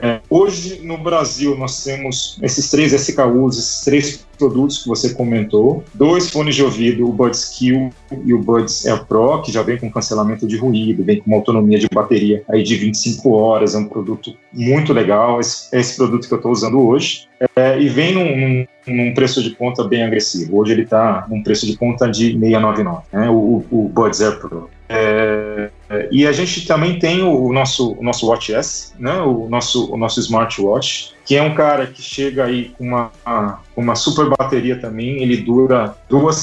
[0.00, 5.84] É, hoje, no Brasil, nós temos esses três SKUs, esses três produtos que você comentou,
[5.92, 7.90] dois fones de ouvido, o Buds Q
[8.24, 11.36] e o Buds Air Pro, que já vem com cancelamento de ruído, vem com uma
[11.36, 16.26] autonomia de bateria aí de 25 horas, é um produto muito legal, esse, esse produto
[16.26, 20.02] que eu estou usando hoje, é, e vem num, num, num, preço de ponta bem
[20.02, 20.58] agressivo.
[20.58, 24.70] Hoje ele está num preço de ponta de 699, né, o, o Buds Air Pro.
[24.92, 25.70] É,
[26.10, 29.96] e a gente também tem o, nosso, o nosso Watch S, né, o nosso, o
[29.96, 35.22] nosso smartwatch, que é um cara que chega aí com uma, uma super bateria também,
[35.22, 36.36] ele dura duas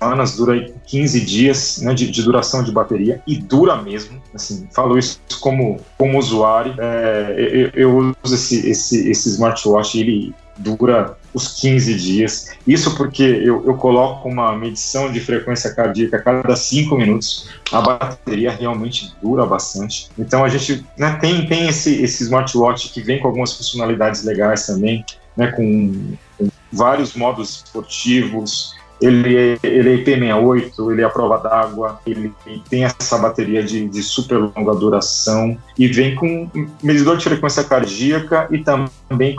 [0.00, 4.98] semanas, dura 15 dias né, de, de, duração de bateria, e dura mesmo, assim, falo
[4.98, 11.60] isso como, como usuário, é, eu, eu, uso esse, esse, esse smartwatch, ele dura os
[11.60, 12.50] 15 dias.
[12.66, 17.48] Isso porque eu, eu coloco uma medição de frequência cardíaca a cada 5 minutos.
[17.72, 20.08] A bateria realmente dura bastante.
[20.18, 24.66] Então a gente né, tem, tem esse, esse smartwatch que vem com algumas funcionalidades legais
[24.66, 25.04] também,
[25.36, 31.38] né, com, com vários modos esportivos, ele é, ele é IP68, ele é a prova
[31.38, 32.32] d'água, ele
[32.68, 36.50] tem essa bateria de, de super longa duração e vem com
[36.82, 38.90] medidor de frequência cardíaca e também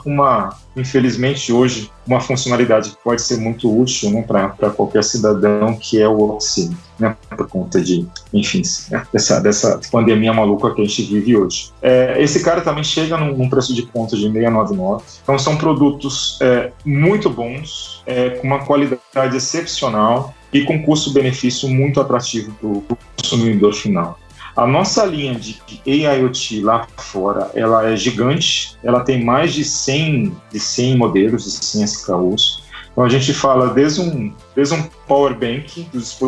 [0.04, 5.76] com uma, infelizmente hoje, uma funcionalidade que pode ser muito útil né, para qualquer cidadão,
[5.76, 10.82] que é o oxígeno, né, por conta de, enfim, né, dessa, dessa pandemia maluca que
[10.82, 11.72] a gente vive hoje.
[11.82, 16.38] É, esse cara também chega num, num, preço de ponta de 699, então são produtos
[16.42, 22.98] é, muito bons, é, com uma qualidade excepcional e com custo-benefício muito atrativo para o
[23.18, 24.20] consumidor final.
[24.56, 25.62] A nossa linha de
[26.08, 31.66] AIoT lá fora, ela é gigante, ela tem mais de 100, de 100 modelos, de
[31.66, 32.72] 100 SKUs.
[32.92, 36.20] Então a gente fala desde um, desde um power bank, dos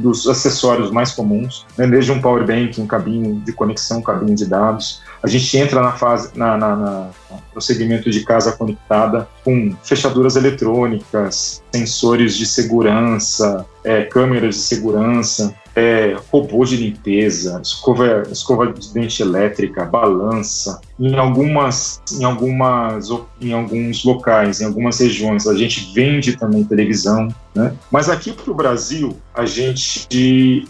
[0.00, 4.36] dos acessórios mais comuns, né, desde um power bank, um cabinho de conexão, um cabinho
[4.36, 5.02] de dados.
[5.22, 7.10] A gente entra na fase, na, na, na,
[7.54, 15.54] no segmento de casa conectada com fechaduras eletrônicas, sensores de segurança, é, câmeras de segurança,
[15.74, 20.80] é, robô de limpeza, escova, escova de dente elétrica, balança.
[21.00, 23.08] Em algumas, em algumas,
[23.40, 27.74] em alguns locais, em algumas regiões, a gente vende também televisão, né?
[27.90, 30.06] Mas aqui para o Brasil, a gente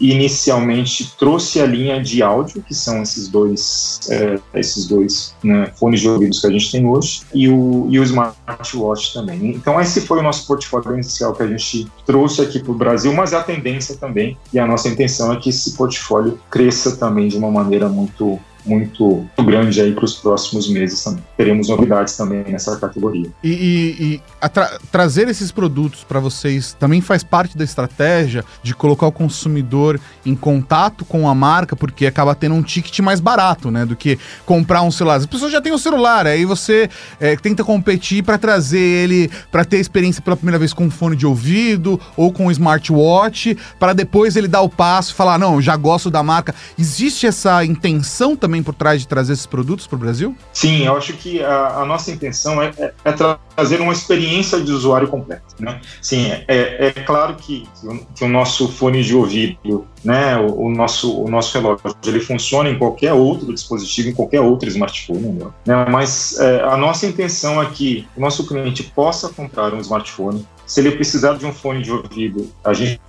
[0.01, 6.01] inicialmente trouxe a linha de áudio, que são esses dois, é, esses dois né, fones
[6.01, 9.51] de ouvidos que a gente tem hoje, e o, e o smartwatch também.
[9.51, 13.02] Então, esse foi o nosso portfólio inicial que a gente trouxe aqui para o Brasil,
[13.11, 17.27] mas é a tendência também, e a nossa intenção é que esse portfólio cresça também
[17.27, 21.23] de uma maneira muito muito grande aí para os próximos meses também.
[21.37, 23.29] Teremos novidades também nessa categoria.
[23.43, 28.73] E, e, e tra trazer esses produtos para vocês também faz parte da estratégia de
[28.73, 33.69] colocar o consumidor em contato com a marca, porque acaba tendo um ticket mais barato,
[33.71, 33.85] né?
[33.85, 35.15] Do que comprar um celular.
[35.15, 39.29] As pessoas já têm o um celular, aí você é, tenta competir para trazer ele,
[39.51, 43.57] para ter experiência pela primeira vez com um fone de ouvido ou com um smartwatch,
[43.79, 46.53] para depois ele dar o passo falar: não, já gosto da marca.
[46.77, 50.35] Existe essa intenção também por trás de trazer esses produtos para o Brasil?
[50.51, 54.71] Sim, eu acho que a, a nossa intenção é, é, é, trazer uma experiência de
[54.71, 55.43] usuário completa.
[55.59, 55.79] Né?
[56.01, 57.67] Sim, é, é, é claro que,
[58.15, 62.69] que, o nosso fone de ouvido, né, o, o, nosso, o nosso relógio, ele funciona
[62.69, 65.85] em qualquer outro dispositivo, em qualquer outro smartphone, né?
[65.89, 70.45] mas é, a nossa intenção é que o nosso cliente possa comprar um smartphone.
[70.65, 72.99] Se ele precisar de um fone de ouvido, a gente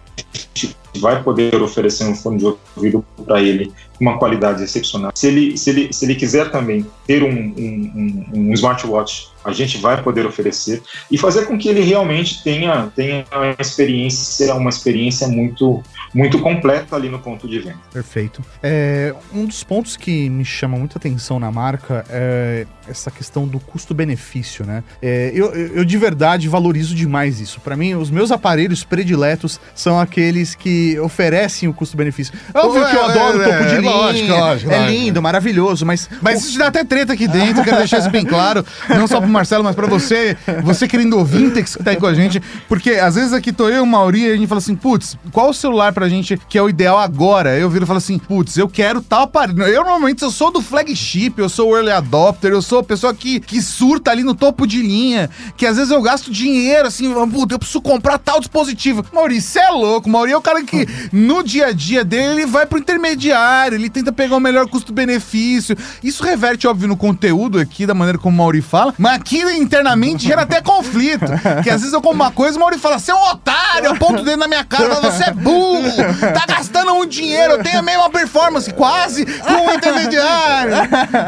[1.00, 5.12] vai poder oferecer um fone de ouvido para ele uma qualidade excepcional.
[5.14, 9.52] Se ele, se ele, se ele quiser também ter um, um, um, um smartwatch, a
[9.52, 14.70] gente vai poder oferecer e fazer com que ele realmente tenha, tenha uma experiência, uma
[14.70, 15.82] experiência muito,
[16.14, 17.78] muito completa ali no ponto de venda.
[17.92, 18.42] Perfeito.
[18.62, 23.58] É, um dos pontos que me chama muita atenção na marca é essa questão do
[23.58, 24.84] custo-benefício, né?
[25.00, 27.60] É, eu, eu de verdade valorizo demais isso.
[27.60, 32.34] Para mim, os meus aparelhos prediletos são aqueles que oferecem o custo-benefício.
[32.54, 36.08] Óbvio é, que eu adoro o topo de linha, lógico, lógico, é lindo, maravilhoso, mas...
[36.20, 39.20] Mas isso te dá até treta aqui dentro, quero deixar isso bem claro, não só
[39.20, 42.92] pro Marcelo, mas pra você, você querendo ouvir que tá aí com a gente, porque
[42.92, 45.50] às vezes aqui tô eu e o Mauri e a gente fala assim, putz, qual
[45.50, 47.58] o celular pra pra gente que é o ideal agora.
[47.58, 49.62] Eu viro e falo assim, putz, eu quero tal aparelho.
[49.62, 53.40] Eu normalmente eu sou do flagship, eu sou early adopter, eu sou a pessoa que,
[53.40, 57.54] que surta ali no topo de linha, que às vezes eu gasto dinheiro assim, puta,
[57.54, 59.04] eu preciso comprar tal dispositivo.
[59.12, 60.08] Maurício, é louco.
[60.08, 63.88] Maurício é o cara que no dia a dia dele ele vai pro intermediário, ele
[63.88, 65.76] tenta pegar o melhor custo-benefício.
[66.02, 70.26] Isso reverte, óbvio, no conteúdo aqui, da maneira como o Mauri fala, mas aqui internamente
[70.26, 71.24] gera até conflito.
[71.62, 73.90] Que às vezes eu como uma coisa e o Mauri fala, você é um otário,
[73.90, 77.78] aponta o dedo na minha cara, você é burro, tá gastando muito dinheiro, eu tenho
[77.78, 80.74] a mesma performance, quase, com o intermediário.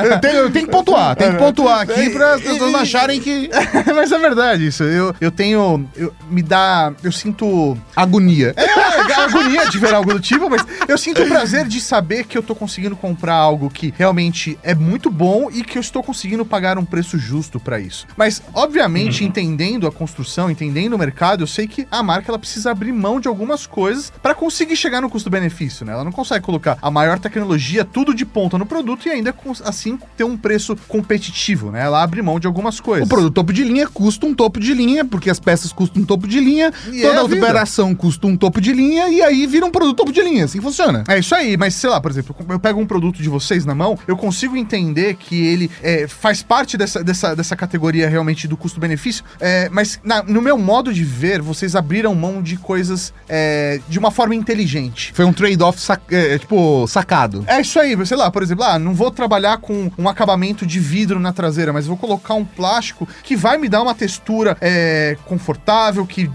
[0.05, 3.21] Eu tenho, eu tenho que pontuar, tem que pontuar aqui para as pessoas não acharem
[3.21, 3.51] que...
[3.95, 4.83] Mas é verdade isso.
[4.85, 5.89] Eu, eu tenho.
[5.97, 6.93] Eu, me dá.
[7.03, 7.77] Eu sinto.
[7.95, 8.55] Agonia.
[8.57, 12.37] É, agonia de ver algo do tipo, mas eu sinto o prazer de saber que
[12.37, 16.45] eu tô conseguindo comprar algo que realmente é muito bom e que eu estou conseguindo
[16.45, 18.07] pagar um preço justo para isso.
[18.17, 19.29] Mas, obviamente, uhum.
[19.29, 23.21] entendendo a construção, entendendo o mercado, eu sei que a marca ela precisa abrir mão
[23.21, 25.93] de algumas coisas para conseguir chegar no custo-benefício, né?
[25.93, 29.99] Ela não consegue colocar a maior tecnologia, tudo de ponta no produto e ainda assim
[30.17, 31.83] ter um preço competitivo, né?
[31.83, 33.07] Ela abre mão de algumas coisas.
[33.07, 36.07] O produto topo de linha custa um topo de linha, porque as peças custam um
[36.07, 39.47] topo de linha, e toda é a operação custa um topo de linha e aí
[39.47, 40.45] vira um produto topo de linha.
[40.45, 41.05] Assim funciona.
[41.09, 43.75] É isso aí, mas sei lá, por exemplo, eu pego um produto de vocês na
[43.75, 48.57] mão, eu consigo entender que ele é, faz parte dessa, dessa, dessa categoria realmente do
[48.57, 53.81] custo-benefício, é, mas na, no meu modo de ver, vocês abriram mão de coisas é,
[53.89, 55.13] de uma forma inteligente.
[55.15, 57.45] Foi um trade-off, sac, é, tipo, sacado.
[57.47, 60.79] É isso aí, sei lá, por exemplo, ah, não vou trabalhar com um acabamento de
[60.79, 65.17] vidro na traseira, mas vou colocar um plástico que vai me dar uma textura é,
[65.25, 66.31] confortável, que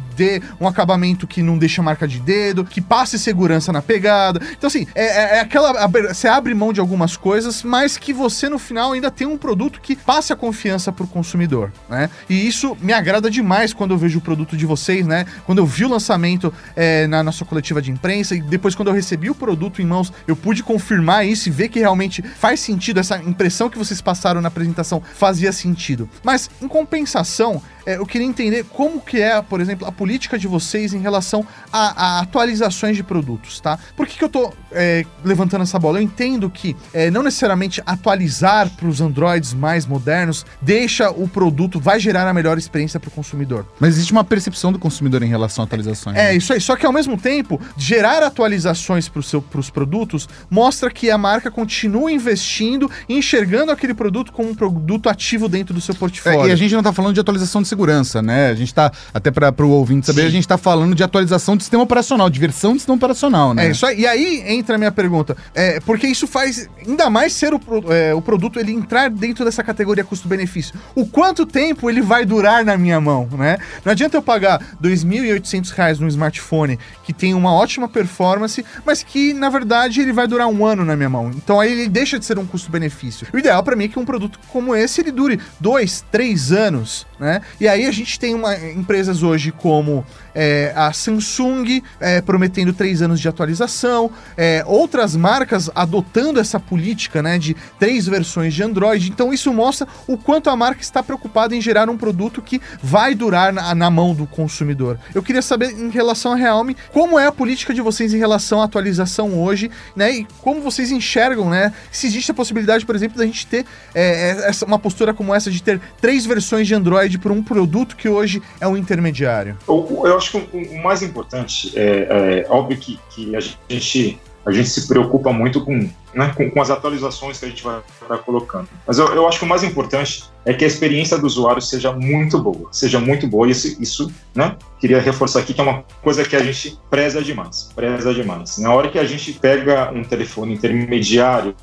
[0.59, 4.41] um acabamento que não deixa marca de dedo, que passe segurança na pegada.
[4.57, 5.87] Então, assim, é, é, é aquela.
[5.87, 9.79] Você abre mão de algumas coisas, mas que você no final ainda tem um produto
[9.81, 12.09] que passe a confiança pro consumidor, né?
[12.29, 15.25] E isso me agrada demais quando eu vejo o produto de vocês, né?
[15.45, 18.93] Quando eu vi o lançamento é, na nossa coletiva de imprensa e depois quando eu
[18.93, 22.99] recebi o produto em mãos, eu pude confirmar isso e ver que realmente faz sentido,
[22.99, 26.09] essa impressão que vocês passaram na apresentação fazia sentido.
[26.23, 30.47] Mas, em compensação, é, eu queria entender como que é, por exemplo, a política de
[30.47, 33.77] vocês em relação a, a atualizações de produtos, tá?
[33.95, 35.99] Por que, que eu tô é, levantando essa bola?
[35.99, 41.79] Eu entendo que é, não necessariamente atualizar para os Androids mais modernos deixa o produto,
[41.79, 43.65] vai gerar a melhor experiência para o consumidor.
[43.79, 46.17] Mas existe uma percepção do consumidor em relação a atualizações.
[46.17, 46.35] É, né?
[46.35, 46.61] isso aí.
[46.61, 52.11] Só que ao mesmo tempo, gerar atualizações para os produtos mostra que a marca continua
[52.11, 56.45] investindo enxergando aquele produto como um produto ativo dentro do seu portfólio.
[56.45, 58.49] É, e a gente não está falando de atualização de segurança, né?
[58.49, 60.27] A gente está, até para o ouvinte saber, Sim.
[60.27, 63.67] a gente está falando de atualização de sistema operacional, de versão de sistema operacional, né?
[63.67, 64.01] É isso aí.
[64.01, 65.35] E aí entra a minha pergunta.
[65.55, 69.63] É, porque isso faz ainda mais ser o, é, o produto, ele entrar dentro dessa
[69.63, 70.75] categoria custo-benefício.
[70.93, 73.57] O quanto tempo ele vai durar na minha mão, né?
[73.85, 79.33] Não adianta eu pagar R$ 2.800 num smartphone que tem uma ótima performance, mas que,
[79.33, 81.31] na verdade, ele vai durar um ano na minha mão.
[81.35, 83.27] Então aí ele deixa de ser um custo-benefício.
[83.33, 87.07] O ideal para mim é que um produto como esse, ele dure dois, três anos,
[87.19, 87.41] né?
[87.61, 93.01] E aí a gente tem uma, empresas hoje como é, a Samsung é, prometendo três
[93.01, 99.09] anos de atualização, é, outras marcas adotando essa política né, de três versões de Android.
[99.09, 103.13] Então isso mostra o quanto a marca está preocupada em gerar um produto que vai
[103.15, 104.97] durar na, na mão do consumidor.
[105.13, 108.61] Eu queria saber em relação à Realme, como é a política de vocês em relação
[108.61, 110.11] à atualização hoje, né?
[110.11, 111.73] E como vocês enxergam, né?
[111.91, 115.51] Se existe a possibilidade, por exemplo, da gente ter é, essa, uma postura como essa
[115.51, 119.57] de ter três versões de Android por um produto que hoje é um intermediário?
[119.67, 124.51] Eu, eu acho que o, mais importante é, é óbvio que, que a gente a
[124.51, 128.17] gente se preocupa muito com, né, com, com, as atualizações que a gente vai estar
[128.19, 128.67] colocando.
[128.85, 131.91] Mas eu, eu, acho que o mais importante é que a experiência do usuário seja
[131.91, 133.47] muito boa, seja muito boa.
[133.47, 137.21] E isso, isso né, queria reforçar aqui que é uma coisa que a gente preza
[137.21, 138.57] demais, preza demais.
[138.57, 141.55] Na hora que a gente pega um telefone intermediário,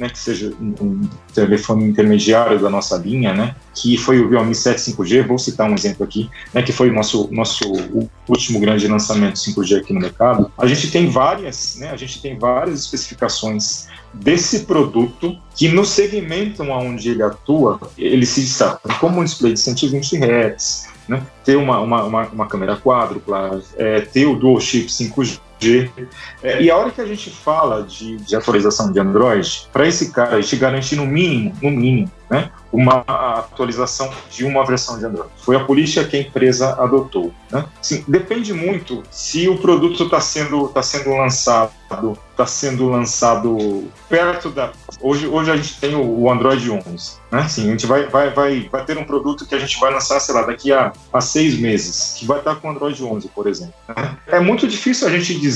[0.00, 4.54] né, que seja um, um telefone intermediário da nossa linha, né, que foi o Realme
[4.54, 7.64] 7 5G, vou citar um exemplo aqui, né, que foi o nosso, nosso
[8.26, 12.38] último grande lançamento 5G aqui no mercado, a gente tem várias, né, a gente tem
[12.38, 19.24] várias especificações desse produto que no segmento onde ele atua, ele se destaca como um
[19.24, 21.22] display de 120 Hz, né?
[21.44, 25.40] ter uma, uma, uma, uma câmera quádrupla, é, ter o dual chip 5G.
[26.42, 30.10] É, e a hora que a gente fala de, de atualização de Android, para esse
[30.10, 35.04] cara, a gente garante no mínimo, no mínimo, né, uma atualização de uma versão de
[35.04, 35.30] Android.
[35.38, 37.32] Foi a política que a empresa adotou.
[37.50, 37.64] Né?
[37.82, 41.72] Sim, depende muito se o produto está sendo, tá sendo lançado
[42.42, 44.72] está sendo lançado perto da.
[45.00, 47.20] Hoje, hoje a gente tem o, Android 11.
[47.30, 47.48] Né?
[47.48, 50.20] Sim, a gente vai, vai, vai, vai ter um produto que a gente vai lançar,
[50.20, 53.46] sei lá, daqui a, a seis meses, que vai estar com o Android 11, por
[53.46, 53.74] exemplo.
[53.88, 54.16] Né?
[54.26, 55.49] É muito difícil a gente dizer,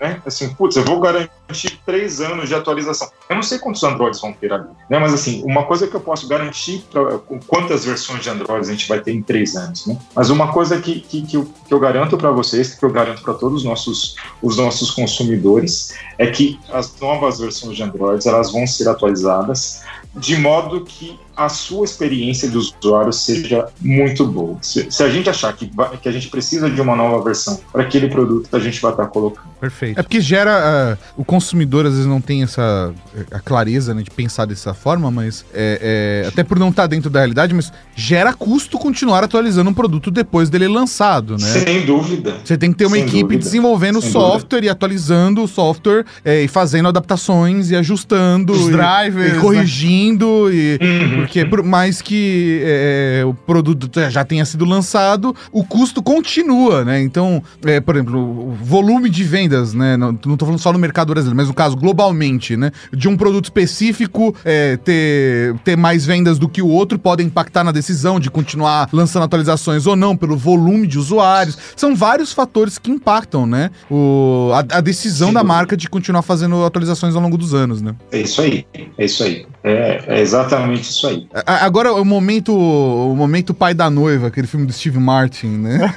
[0.00, 0.20] né?
[0.26, 3.08] Assim, putz, eu vou garantir três anos de atualização.
[3.28, 4.98] Eu não sei quantos Androids vão ter ali, né?
[4.98, 8.88] Mas assim, uma coisa que eu posso garantir, pra, quantas versões de Android a gente
[8.88, 9.96] vai ter em três anos, né?
[10.14, 13.22] Mas uma coisa que, que, que eu, que eu garanto para vocês, que eu garanto
[13.22, 18.50] para todos os nossos, os nossos consumidores, é que as novas versões de Android elas
[18.50, 19.82] vão ser atualizadas
[20.14, 24.58] de modo que a sua experiência de usuário seja muito boa.
[24.60, 25.70] Se, se a gente achar que,
[26.00, 29.04] que a gente precisa de uma nova versão para aquele produto, a gente vai estar
[29.04, 29.52] tá colocando.
[29.60, 29.98] Perfeito.
[29.98, 30.98] É porque gera.
[31.16, 32.92] Uh, o consumidor às vezes não tem essa
[33.30, 36.86] a clareza né, de pensar dessa forma, mas é, é, até por não estar tá
[36.88, 41.46] dentro da realidade, mas gera custo continuar atualizando um produto depois dele lançado, né?
[41.46, 42.38] Sem dúvida.
[42.44, 43.44] Você tem que ter uma Sem equipe dúvida.
[43.44, 44.66] desenvolvendo Sem software dúvida.
[44.66, 49.40] e atualizando o software é, e fazendo adaptações e ajustando os e, drivers, e né?
[49.40, 50.54] corrigindo né?
[50.54, 51.21] e uhum.
[51.22, 57.00] Porque por mais que é, o produto já tenha sido lançado, o custo continua, né?
[57.00, 59.96] Então, é, por exemplo, o volume de vendas, né?
[59.96, 62.70] Não, não tô falando só no mercado brasileiro, mas no caso globalmente, né?
[62.92, 67.64] De um produto específico é, ter, ter mais vendas do que o outro pode impactar
[67.64, 71.58] na decisão de continuar lançando atualizações ou não, pelo volume de usuários.
[71.76, 73.70] São vários fatores que impactam, né?
[73.90, 75.34] O, a, a decisão Sim.
[75.34, 77.94] da marca de continuar fazendo atualizações ao longo dos anos, né?
[78.10, 78.66] É isso aí,
[78.98, 79.46] é isso aí.
[79.64, 81.11] É, é exatamente isso aí.
[81.46, 85.92] Agora o momento, o momento pai da noiva, aquele filme do Steve Martin, né?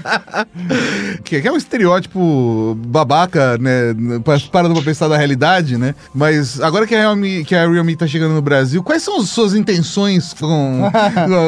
[1.24, 3.94] que é um estereótipo babaca, né?
[4.52, 5.94] Parando pra pensar da realidade, né?
[6.14, 9.28] Mas agora que a Realme, que a Realme tá chegando no Brasil, quais são as
[9.28, 10.90] suas intenções com,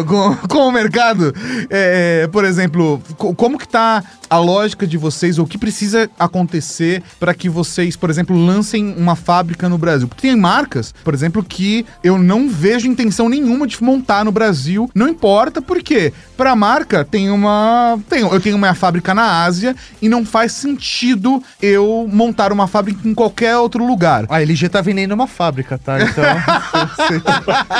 [0.07, 1.35] com, com, o mercado?
[1.71, 7.03] É, por exemplo, como que tá a lógica de vocês, ou o que precisa acontecer
[7.21, 10.09] para que vocês, por exemplo, lancem uma fábrica no Brasil?
[10.09, 14.91] Porque tem marcas, por exemplo, que eu não vejo intenção nenhuma de montar no Brasil,
[14.95, 17.99] não importa, porque para a marca tem uma.
[18.09, 23.07] Tem, eu tenho uma fábrica na Ásia e não faz sentido eu montar uma fábrica
[23.07, 24.27] em qualquer outro lugar.
[24.29, 25.99] A LG tá vendendo uma fábrica, tá?
[26.03, 26.25] Então.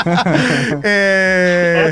[0.83, 1.91] é...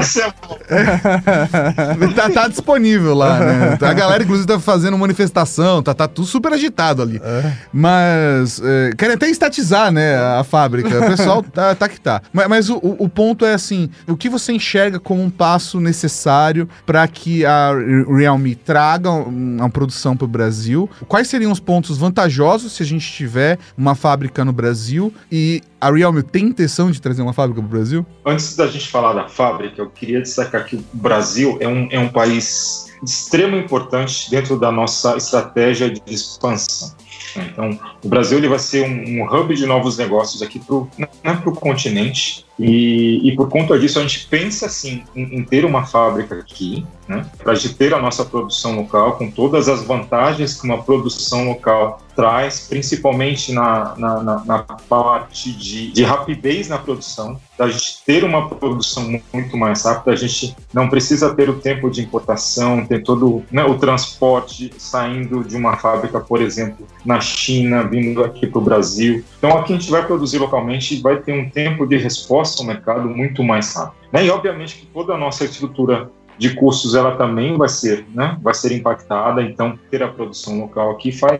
[2.15, 3.77] tá, tá disponível lá, né?
[3.81, 7.21] A galera, inclusive, tá fazendo manifestação, tá, tá tudo super agitado ali.
[7.23, 7.51] É.
[7.73, 10.99] Mas é, querem até estatizar, né, a fábrica.
[10.99, 12.21] O pessoal tá, tá que tá.
[12.31, 16.69] Mas, mas o, o, ponto é assim: o que você enxerga como um passo necessário
[16.85, 17.73] para que a
[18.07, 20.87] Realme traga uma produção para o Brasil?
[21.07, 25.11] Quais seriam os pontos vantajosos se a gente tiver uma fábrica no Brasil?
[25.31, 28.05] E a Realme tem intenção de trazer uma fábrica para o Brasil?
[28.23, 31.97] Antes da gente falar da fábrica, eu queria destacar que o Brasil é um, é
[31.97, 36.95] um país de extrema importância dentro da nossa estratégia de expansão.
[37.35, 40.89] Então, o Brasil ele vai ser um, um hub de novos negócios aqui para o
[40.97, 41.07] né,
[41.55, 42.45] continente.
[42.59, 46.85] E, e, por conta disso, a gente pensa assim em, em ter uma fábrica aqui,
[47.11, 51.99] né, para ter a nossa produção local, com todas as vantagens que uma produção local
[52.15, 58.23] traz, principalmente na, na, na, na parte de, de, rapidez na produção, da gente ter
[58.23, 63.03] uma produção muito mais rápida, a gente não precisa ter o tempo de importação, ter
[63.03, 68.59] todo né, o transporte saindo de uma fábrica, por exemplo, na China, vindo aqui para
[68.59, 69.23] o Brasil.
[69.37, 72.67] Então, aqui a gente vai produzir localmente e vai ter um tempo de resposta ao
[72.67, 74.01] mercado muito mais rápido.
[74.11, 74.25] Né?
[74.25, 76.11] E obviamente que toda a nossa estrutura
[76.41, 79.43] de custos ela também vai ser, né, vai ser impactada.
[79.43, 81.39] Então ter a produção local aqui faz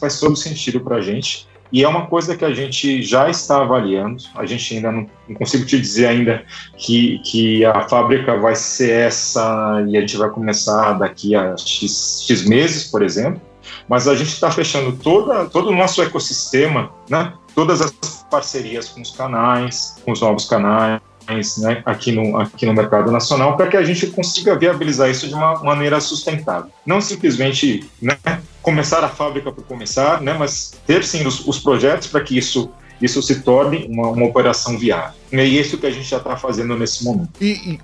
[0.00, 1.46] faz todo sentido para a gente.
[1.70, 4.24] E é uma coisa que a gente já está avaliando.
[4.34, 6.44] A gente ainda não, não consigo te dizer ainda
[6.76, 12.24] que, que a fábrica vai ser essa e a gente vai começar daqui a X,
[12.26, 13.40] X meses, por exemplo.
[13.88, 17.32] Mas a gente está fechando toda, todo o nosso ecossistema, né?
[17.54, 17.92] todas as
[18.28, 21.00] parcerias com os canais, com os novos canais,
[21.58, 25.34] né, aqui, no, aqui no mercado nacional, para que a gente consiga viabilizar isso de
[25.34, 26.70] uma maneira sustentável.
[26.84, 28.16] Não simplesmente né,
[28.60, 32.70] começar a fábrica por começar, né, mas ter sim os, os projetos para que isso,
[33.00, 35.21] isso se torne uma, uma operação viável.
[35.32, 37.30] É isso que a gente já está fazendo nesse momento.
[37.40, 37.80] E, e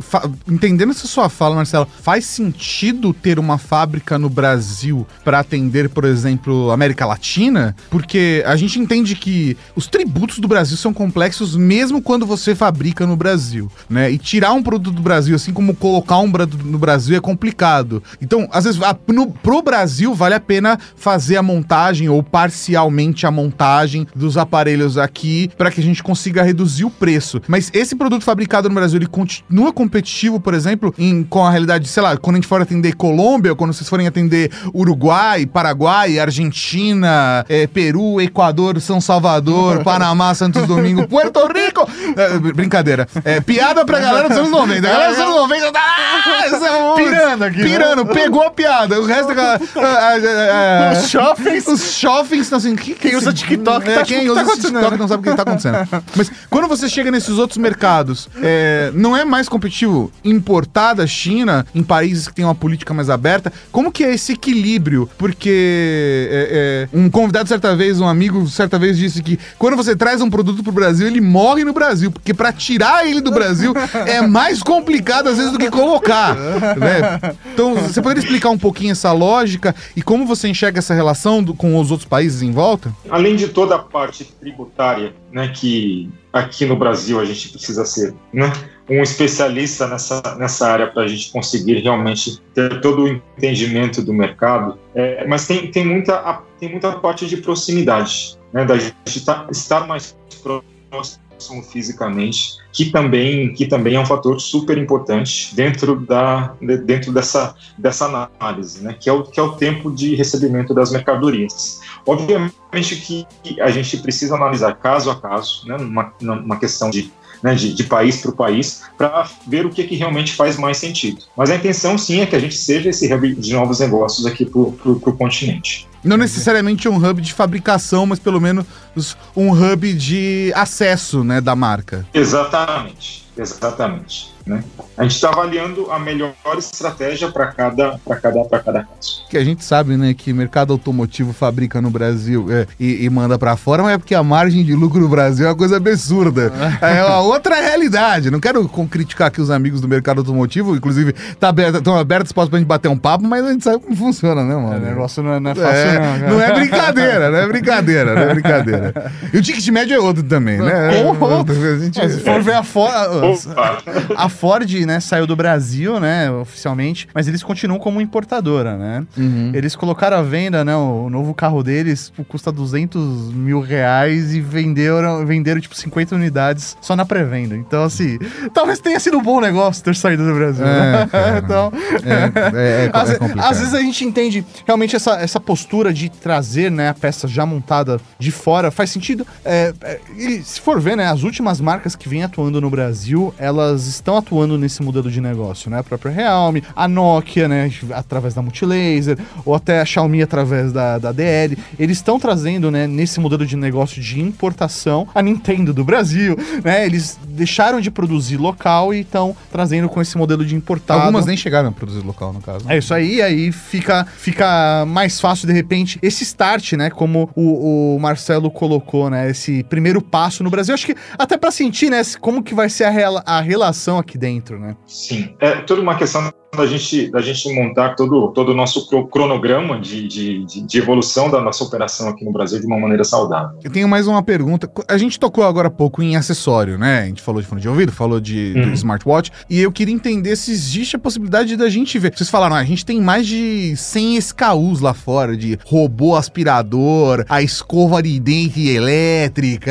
[0.47, 6.05] entendendo essa sua fala, Marcelo, faz sentido ter uma fábrica no Brasil para atender, por
[6.05, 7.75] exemplo, América Latina?
[7.91, 13.07] Porque a gente entende que os tributos do Brasil são complexos mesmo quando você fabrica
[13.07, 14.11] no Brasil, né?
[14.11, 16.29] E tirar um produto do Brasil, assim como colocar um
[16.65, 18.03] no Brasil, é complicado.
[18.21, 23.27] Então, às vezes, a, no, pro Brasil vale a pena fazer a montagem ou parcialmente
[23.27, 27.38] a montagem dos aparelhos aqui para que a gente consiga reduzir o preço.
[27.43, 27.51] Isso.
[27.51, 31.89] Mas esse produto fabricado no Brasil, ele continua competitivo, por exemplo, em, com a realidade,
[31.89, 37.45] sei lá, quando a gente for atender Colômbia, quando vocês forem atender Uruguai, Paraguai, Argentina,
[37.49, 41.89] eh, Peru, Equador, São Salvador, Panamá, Santos Domingo, Puerto Rico.
[42.17, 43.07] É, brincadeira.
[43.25, 44.87] É, piada pra galera dos anos 90.
[44.87, 45.81] A galera dos anos 90 tá.
[45.81, 47.65] Ah, é Pirando aqui, né?
[47.65, 49.01] Pirando, pegou a piada.
[49.01, 49.61] O resto da galera.
[49.77, 51.67] ah, ah, ah, Os shoppings.
[51.67, 52.77] os shoppings assim.
[52.77, 54.97] Que, Quem usa TikTok é, tá, quem usa tá TikTok né?
[54.99, 55.89] não sabe o que tá acontecendo.
[56.17, 61.67] Mas quando você chega nesses outros mercados, é, não é mais competitivo importar da China
[61.75, 63.53] em países que têm uma política mais aberta?
[63.71, 65.09] Como que é esse equilíbrio?
[65.19, 69.95] Porque é, é, um convidado certa vez, um amigo certa vez disse que quando você
[69.95, 73.75] traz um produto pro Brasil, ele morre no Brasil, porque pra tirar ele do Brasil
[74.07, 77.35] é mais complicado às vezes do que colocar, né?
[77.53, 81.55] Então, você poderia explicar um pouquinho essa lógica e como você enxerga essa relação do-
[81.55, 82.93] com os outros países em volta?
[83.11, 86.09] além de toda a parte tributária, né, que
[86.39, 88.53] aqui no Brasil a gente precisa ser, né,
[88.89, 94.13] um especialista nessa, nessa área para a gente conseguir realmente ter todo o entendimento do
[94.13, 99.47] mercado, é, mas tem, tem, muita, tem muita parte de proximidade, né, da gente tá-
[99.51, 101.28] estar mais próximo
[101.63, 107.55] fisicamente, que também, que também é um fator super importante dentro, da, de- dentro dessa,
[107.77, 111.81] dessa análise, né, que, é o, que é o tempo de recebimento das mercadorias.
[112.07, 113.27] Obviamente que
[113.61, 117.13] a gente precisa analisar caso a caso, né, numa, numa questão de,
[117.43, 120.77] né, de, de país para o país, para ver o que, que realmente faz mais
[120.77, 121.23] sentido.
[121.37, 124.45] Mas a intenção, sim, é que a gente seja esse hub de novos negócios aqui
[124.45, 125.89] para o continente.
[126.03, 131.57] Não necessariamente um hub de fabricação, mas pelo menos um hub de acesso, né, da
[131.57, 132.07] marca.
[132.15, 134.33] Exatamente, exatamente.
[134.49, 134.65] Né?
[134.97, 139.25] A gente está avaliando a melhor estratégia para cada, para cada, para cada caso.
[139.29, 143.39] Que a gente sabe, né, que mercado automotivo fabrica no Brasil é, e, e manda
[143.39, 146.51] pra fora, mas é porque a margem de lucro no Brasil é uma coisa absurda.
[146.81, 148.31] É uma outra realidade.
[148.31, 152.31] Não quero com- criticar aqui os amigos do mercado automotivo, inclusive tá aberto, estão abertos
[152.31, 154.85] espaços pra gente bater um papo, mas a gente sabe como funciona, né, O mano?
[154.85, 156.29] negócio não é, não é fácil, É, não.
[156.31, 159.13] não é brincadeira, não é brincadeira, não é brincadeira.
[159.33, 160.89] E o ticket médio é outro também, né?
[161.05, 161.19] Oh.
[161.49, 163.83] A gente- É, se for ver a Opa!
[164.17, 169.05] a Ford, né, saiu do Brasil, né, oficialmente, mas eles continuam como importadora, né?
[169.17, 169.51] Uhum.
[169.55, 174.41] Eles colocaram à venda, né, o novo carro deles tipo, custa 200 mil reais e
[174.41, 177.57] venderam, venderam tipo 50 unidades só na pré-venda.
[177.57, 178.19] Então, assim,
[178.53, 180.67] talvez tenha sido um bom negócio ter saído do Brasil.
[180.67, 181.09] É, né?
[181.11, 181.39] cara.
[181.45, 181.73] então,
[182.05, 183.51] É, é, é, às, é complicado.
[183.51, 187.45] às vezes a gente entende realmente essa, essa postura de trazer né, a peça já
[187.47, 189.27] montada de fora faz sentido.
[189.45, 189.73] É,
[190.17, 194.17] e se for ver, né, as últimas marcas que vêm atuando no Brasil, elas estão
[194.19, 195.79] atuando nesse modelo de negócio, né?
[195.79, 200.99] A própria Realme, a Nokia, né, através da Multilaser, ou até a Xiaomi através da,
[200.99, 201.57] da DL.
[201.79, 206.85] Eles estão trazendo, né, nesse modelo de negócio de importação, a Nintendo do Brasil, né?
[206.87, 211.01] Eles deixaram de produzir local e estão trazendo com esse modelo de importado.
[211.03, 212.65] Algumas nem chegaram a produzir local, no caso.
[212.67, 212.75] né?
[212.75, 216.91] É isso aí, aí fica, fica mais fácil, de repente, esse start, né?
[216.91, 219.31] Como o, o Marcelo colocou, né?
[219.31, 220.75] Esse primeiro passo no Brasil.
[220.75, 222.01] Acho que até pra sentir, né?
[222.21, 224.77] Como que vai ser a, rela- a relação aqui dentro, né?
[224.87, 229.07] Sim, é toda uma questão da gente, da gente montar todo, todo o nosso cro-
[229.07, 233.59] cronograma de, de, de, evolução da nossa operação aqui no Brasil de uma maneira saudável.
[233.63, 234.69] Eu tenho mais uma pergunta.
[234.89, 237.03] A gente tocou agora há pouco em acessório, né?
[237.03, 238.73] A gente falou de fone de ouvido, falou de do Uhum.
[238.73, 239.31] smartwatch.
[239.49, 242.13] E eu queria entender se existe a possibilidade da gente ver.
[242.17, 247.25] Vocês falaram, ah, a gente tem mais de 100 SKUs lá fora, de robô aspirador,
[247.29, 249.71] a escova de dente elétrica.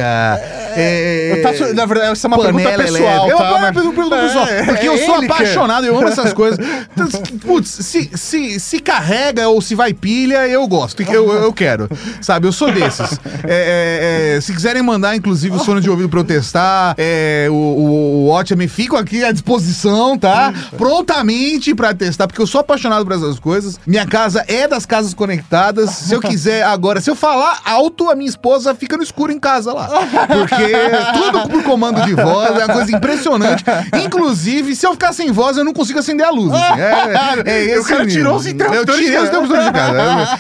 [0.75, 2.87] É, Eu tava- na verdade, essa é uma pergunta pessoal,
[3.27, 3.37] elétrica.
[3.37, 3.49] tá?
[3.49, 6.33] Eu, eu Mas- pergunto pergunta É, pessoal, porque eu é sou apaixonado, eu amo essas
[6.33, 6.66] coisas.
[6.91, 7.07] Então,
[7.39, 11.89] Putz, se, se, se carrega ou se vai pilha, eu gosto, eu, eu quero.
[12.21, 13.19] Sabe, eu sou desses.
[13.43, 17.47] É, é, é, se quiserem mandar, inclusive, o sono de ouvido pra eu testar, é,
[17.49, 20.53] o, o, o fico aqui à disposição, tá?
[20.77, 23.79] Prontamente pra testar, porque eu sou apaixonado por essas coisas.
[23.85, 25.89] Minha casa é das casas conectadas.
[25.91, 29.39] Se eu quiser agora, se eu falar alto, a minha esposa fica no escuro em
[29.39, 29.87] casa lá.
[30.27, 30.73] Porque
[31.13, 33.63] tudo por comando de voz é uma coisa impressionante.
[34.03, 36.51] Inclusive, se eu ficar sem voz, eu não consigo acender a luz.
[36.57, 36.81] Assim.
[36.81, 38.21] É, é esse O cara nível.
[38.21, 39.97] tirou os interruptores Eu tirei os interruptores de casa.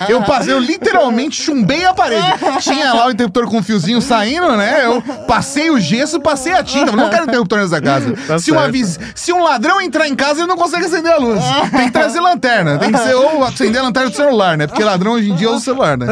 [0.09, 2.25] Eu, eu passei, eu literalmente chumbei a parede.
[2.61, 4.85] Tinha lá o interruptor com fiozinho saindo, né?
[4.85, 6.91] Eu passei o gesso, passei a tinta.
[6.91, 8.13] Não quero interruptor nessa casa.
[8.27, 8.67] Tá se, uma
[9.15, 11.43] se um ladrão entrar em casa, ele não consegue acender a luz.
[11.71, 12.77] Tem que trazer lanterna.
[12.77, 14.67] Tem que ser ou acender a lanterna do celular, né?
[14.67, 16.05] Porque ladrão hoje em dia usa o celular, né?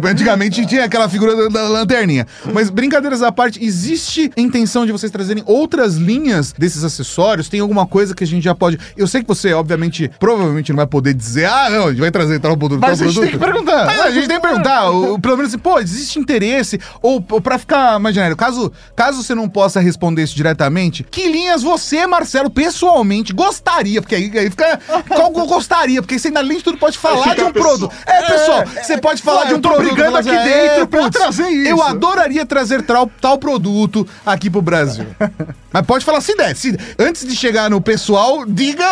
[0.00, 2.26] Mas antigamente tinha aquela figura da, da lanterninha.
[2.52, 7.48] Mas brincadeiras à parte, existe intenção de vocês trazerem outras linhas desses acessórios?
[7.48, 8.78] Tem alguma coisa que a gente já pode.
[8.96, 12.00] Eu sei que vocês você, obviamente, provavelmente não vai poder dizer, ah, não, a gente
[12.00, 13.30] vai trazer tal produto, Mas tal a gente produto.
[13.30, 13.86] tem que perguntar.
[13.86, 16.78] Mas a gente tem que perguntar, o- pelo menos assim, pô, existe interesse?
[17.02, 21.28] Ou, ou pra ficar mais genérico, caso, caso você não possa responder isso diretamente, que
[21.28, 24.00] linhas você, Marcelo, pessoalmente gostaria?
[24.00, 24.78] Porque aí, aí fica.
[25.08, 26.00] Qual gostaria?
[26.02, 27.92] Porque você ainda, além de tudo, pode falar de um produto.
[28.06, 29.94] É, pessoal, você pode falar Ué, de um produto.
[29.94, 31.70] brigando aqui é, dentro pra putz, trazer isso.
[31.70, 35.06] Eu adoraria trazer tal, tal produto aqui pro Brasil.
[35.72, 36.54] Mas pode falar se der.
[36.56, 38.84] Se, antes de chegar no pessoal, diga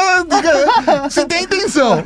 [1.11, 2.03] se tem intenção.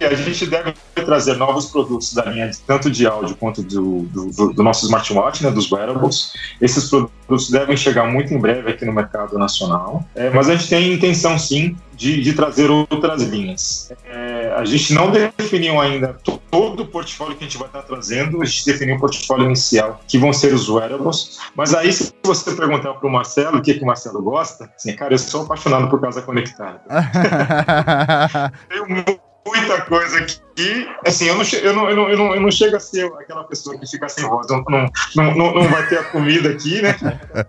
[0.00, 4.52] E a gente deve trazer novos produtos da linha tanto de áudio quanto do, do,
[4.52, 6.32] do- nosso smartwatch, né, dos wearables.
[6.60, 10.04] Esses produtos devem chegar muito em breve aqui no mercado nacional.
[10.14, 13.92] É, mas a gente tem intenção, sim, de, de trazer outras linhas.
[14.04, 16.16] É, a gente não definiu ainda
[16.56, 20.00] todo o portfólio que a gente vai estar trazendo, a gente definiu o portfólio inicial,
[20.08, 21.38] que vão ser os wearables.
[21.54, 24.96] Mas aí, se você perguntar para o Marcelo o que, que o Marcelo gosta, assim,
[24.96, 26.80] cara, eu sou apaixonado por casa conectada.
[28.68, 30.88] Tem mu- muita coisa aqui.
[31.06, 33.44] Assim, eu não, eu não, eu não, eu não, eu não chego a ser aquela
[33.44, 34.46] pessoa que fica sem voz.
[34.50, 36.96] Não, não, não, não, não vai ter a comida aqui, né?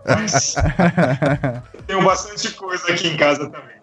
[0.05, 0.55] Mas
[1.87, 3.76] tenho bastante coisa aqui em casa também.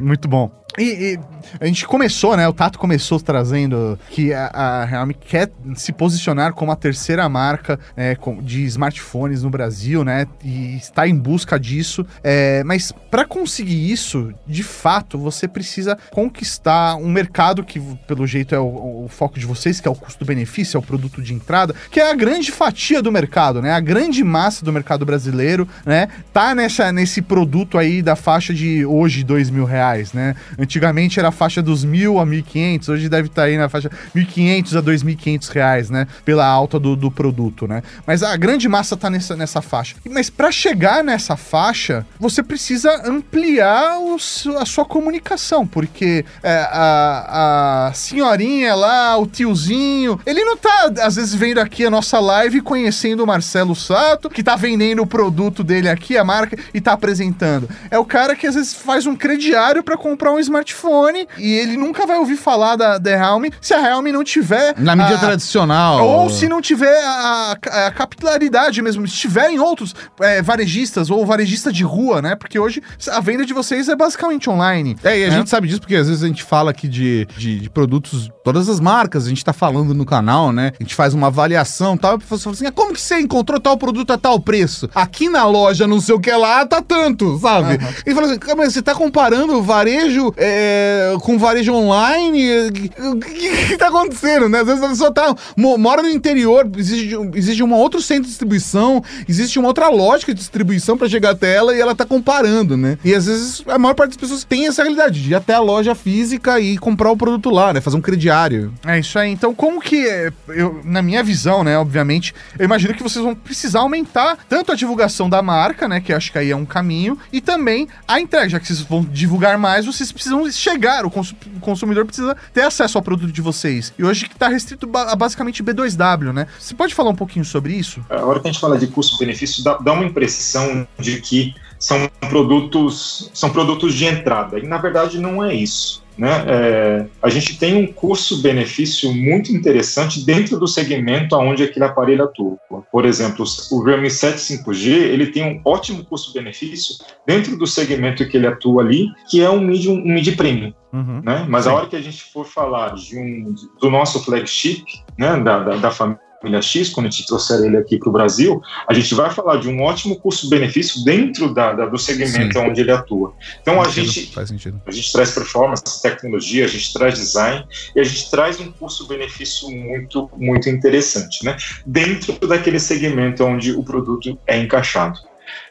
[0.00, 0.50] Muito bom.
[0.76, 0.82] E,
[1.14, 1.18] e
[1.60, 2.46] a gente começou, né?
[2.46, 7.80] O Tato começou trazendo que a, a Realme quer se posicionar como a terceira marca
[8.14, 10.26] com- de smartphones no Brasil, né?
[10.44, 12.06] E está em busca disso.
[12.22, 18.54] É, mas para conseguir isso, de fato, você precisa conquistar um mercado que, pelo jeito,
[18.54, 21.74] é o, o foco de vocês, que é o custo-benefício, é o produto de entrada,
[21.90, 23.72] que é a grande fatia do mercado, né?
[23.72, 26.08] A grande massa do mercado brasileiro, né?
[26.32, 30.34] Tá nessa, nesse produto aí da faixa de hoje, dois mil reais, né?
[30.58, 33.68] Antigamente era a faixa dos mil a mil e quinhentos, hoje deve estar aí na
[33.68, 36.06] faixa mil e quinhentos a dois mil e quinhentos reais, né?
[36.24, 37.82] Pela alta do, do produto, né?
[38.06, 39.96] Mas a grande massa tá nessa, nessa faixa.
[40.08, 44.16] Mas para chegar nessa faixa, você precisa ampliar o
[44.60, 51.16] a sua comunicação, porque é, a, a senhorinha lá, o tiozinho, ele não tá, às
[51.16, 55.62] vezes, vendo aqui a nossa live conhecendo o Marcelo Sato, que tá vendendo o produto
[55.62, 57.68] dele aqui, a marca, e tá apresentando.
[57.90, 61.76] É o cara que às vezes faz um crediário para comprar um smartphone e ele
[61.76, 64.74] nunca vai ouvir falar da, da Realme se a Realme não tiver.
[64.78, 66.06] Na mídia a- tradicional.
[66.06, 67.56] ou se não tiver a,
[67.86, 72.34] a- capilaridade mesmo, se tiver em outros é, varejistas ou varejista de rua, né?
[72.34, 74.96] Porque hoje a venda de vocês é basicamente online.
[75.04, 75.36] É, e a né?
[75.36, 78.68] gente sabe disso porque às vezes a gente fala aqui de, de, de produtos, todas
[78.68, 80.72] as marcas, a gente tá falando no canal, né?
[80.78, 83.00] A gente faz uma avaliação e tal, e a pessoa fala assim: ah, como que
[83.00, 84.88] você encontrou tal produto a tal preço?
[84.94, 87.78] Aqui na loja, não sei o que lá, tá tanto, sabe?
[88.06, 92.68] E fala assim: "Cara, mas você tá comparando varejo é, com varejo online?
[92.98, 94.60] O que, que tá acontecendo, né?
[94.60, 98.28] Às vezes a pessoa tá, mo- mora no interior, existe, existe um outro centro de
[98.28, 102.76] distribuição, existe uma outra lógica de distribuição pra chegar até ela e ela tá comparando,
[102.76, 102.98] né?
[103.02, 105.60] E às vezes a maior parte das pessoas tem essa realidade de ir até a
[105.60, 107.80] loja física e comprar o produto lá, né?
[107.80, 108.72] Fazer um crediário.
[108.86, 109.30] É isso aí.
[109.30, 113.34] Então, como que, é, eu, na minha visão, né, obviamente, eu imagino que vocês vão
[113.34, 117.18] precisar aumentar tanto a divulgação da marca, né, que acho que aí é um caminho,
[117.32, 121.34] e também a entrega, já que vocês vão divulgar mais, vocês precisam chegar, o, consu-
[121.56, 123.92] o consumidor precisa ter acesso ao produto de vocês.
[123.98, 126.46] E hoje que tá restrito a basicamente B2W, né?
[126.58, 128.04] Você pode falar um pouquinho sobre isso?
[128.10, 132.10] A hora que a gente fala de custo-benefício, dá, dá uma impressão de que são
[132.28, 134.58] produtos, são produtos de entrada.
[134.58, 136.02] E na verdade não é isso.
[136.18, 136.44] Né?
[136.48, 142.58] É, a gente tem um custo-benefício muito interessante dentro do segmento onde aquele aparelho atua.
[142.90, 148.36] Por exemplo, o Realme 7 5G ele tem um ótimo custo-benefício dentro do segmento que
[148.36, 150.72] ele atua ali, que é um mid, um mid premium.
[150.92, 151.22] Uhum.
[151.24, 151.46] Né?
[151.48, 151.70] Mas Sim.
[151.70, 154.84] a hora que a gente for falar de um, do nosso flagship,
[155.16, 156.27] né, da, da, da família
[156.62, 159.68] X, quando a gente trouxer ele aqui para o Brasil, a gente vai falar de
[159.68, 162.64] um ótimo custo-benefício dentro da, da- do segmento Sim.
[162.66, 163.34] onde ele atua.
[163.60, 164.80] Então a gente, Faz sentido.
[164.86, 167.64] a gente traz performance, tecnologia, a gente traz design
[167.96, 171.56] e a gente traz um custo-benefício muito, muito interessante, né?
[171.84, 175.18] Dentro daquele segmento onde o produto é encaixado.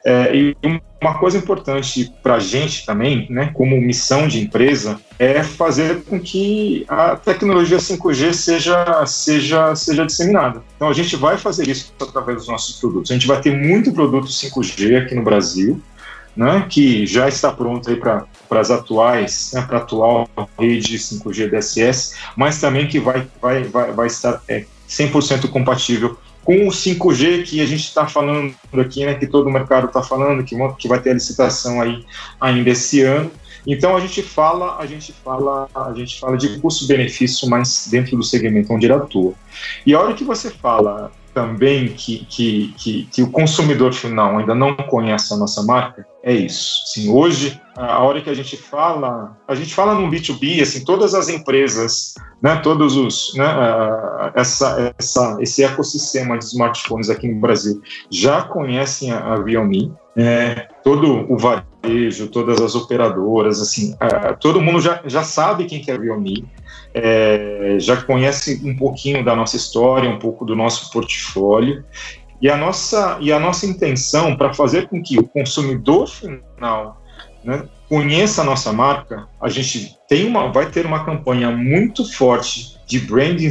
[0.05, 0.55] É, e
[1.01, 6.19] uma coisa importante para a gente também, né, como missão de empresa, é fazer com
[6.19, 10.63] que a tecnologia 5G seja, seja, seja disseminada.
[10.75, 13.11] Então a gente vai fazer isso através dos nossos produtos.
[13.11, 15.82] A gente vai ter muito produto 5G aqui no Brasil,
[16.36, 22.15] né, que já está pronto para as atuais, né, para a atual rede 5G DSS,
[22.36, 26.17] mas também que vai, vai, vai, vai estar é, 100% compatível
[26.48, 30.02] com o 5G que a gente está falando aqui, né, que todo o mercado está
[30.02, 32.06] falando, que, que vai ter a licitação aí
[32.39, 33.30] ainda esse ano.
[33.68, 38.24] Então a gente fala, a gente fala, a gente fala de custo-benefício, mas dentro do
[38.24, 39.34] segmento onde ele atua.
[39.86, 44.55] E a hora que você fala também que, que, que, que, o consumidor final ainda
[44.55, 46.81] não conhece a nossa marca, é isso.
[46.83, 51.13] Assim, hoje, a hora que a gente fala, a gente fala no B2B, assim, todas
[51.13, 53.45] as empresas, né, todos os, né,
[54.33, 57.79] essa, essa, esse ecossistema de smartphones aqui no Brasil
[58.09, 61.67] já conhecem a, a Realme, é, todo o varejo,
[62.31, 63.95] todas as operadoras, assim,
[64.39, 66.45] todo mundo já, já sabe quem que é a Realme,
[66.93, 71.83] é, já conhece um pouquinho da nossa história, um pouco do nosso portfólio,
[72.41, 77.01] e a nossa, e a nossa intenção para fazer com que o consumidor final
[77.43, 82.77] né, conheça a nossa marca, a gente tem uma, vai ter uma campanha muito forte
[82.85, 83.49] de branding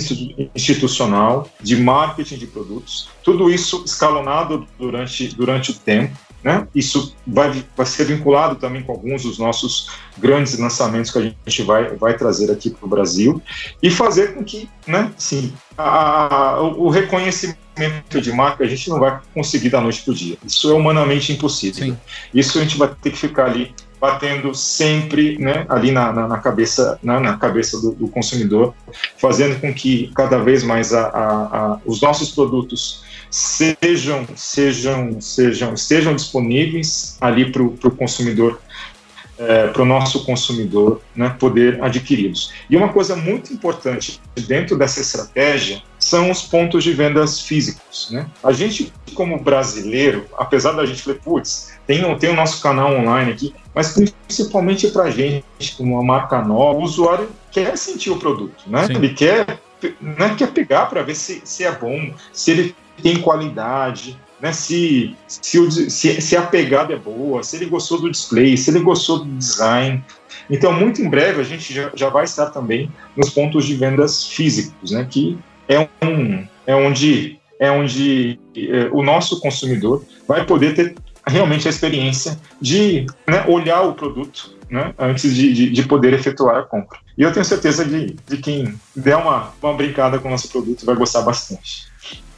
[0.55, 6.17] institucional, de marketing de produtos, tudo isso escalonado durante, durante o tempo.
[6.47, 6.65] Né?
[6.73, 11.63] Isso vai, vai ser vinculado também com alguns dos nossos grandes lançamentos que a gente
[11.65, 13.43] vai, vai trazer aqui para o Brasil
[13.83, 19.01] e fazer com que, né, sim, a, a, o reconhecimento de marca a gente não
[19.01, 20.39] vai conseguir da noite para o dia.
[20.47, 21.87] Isso é humanamente impossível.
[21.87, 21.99] Sim.
[22.33, 26.39] Isso a gente vai ter que ficar ali batendo sempre né, ali na, na, na
[26.39, 28.73] cabeça, na, na cabeça do, do, consumidor,
[29.17, 36.15] fazendo com que cada vez mais a, a, os nossos produtos sejam, sejam, sejam, sejam
[36.15, 38.61] disponíveis ali para o consumidor,
[39.39, 42.53] é, para o nosso consumidor né, poder adquiri-los.
[42.71, 48.09] E uma coisa muito importante dentro dessa estratégia são os pontos de vendas físicos.
[48.11, 48.27] Né?
[48.43, 53.33] A gente, como brasileiro, apesar da gente falar, putz, tem, tem o nosso canal online
[53.33, 55.45] aqui, mas principalmente para a gente,
[55.77, 58.87] como uma marca nova, o usuário quer sentir o produto, né?
[58.89, 59.61] Ele quer,
[60.01, 65.15] né, quer pegar para ver se, se é bom, se ele tem qualidade, né, se,
[65.27, 69.21] se, se, se a pegada é boa, se ele gostou do display, se ele gostou
[69.21, 70.05] do design.
[70.51, 74.27] Então, muito em breve, a gente já, já vai estar também nos pontos de vendas
[74.27, 75.39] físicos, né, que
[75.69, 80.95] é, um, é onde, é onde é, o nosso consumidor vai poder ter
[81.27, 86.57] realmente a experiência de né, olhar o produto né, antes de, de, de, poder efetuar
[86.57, 86.99] a compra.
[87.17, 90.85] E eu tenho certeza de, de quem der uma, uma brincada com o nosso produto
[90.85, 91.87] vai gostar bastante.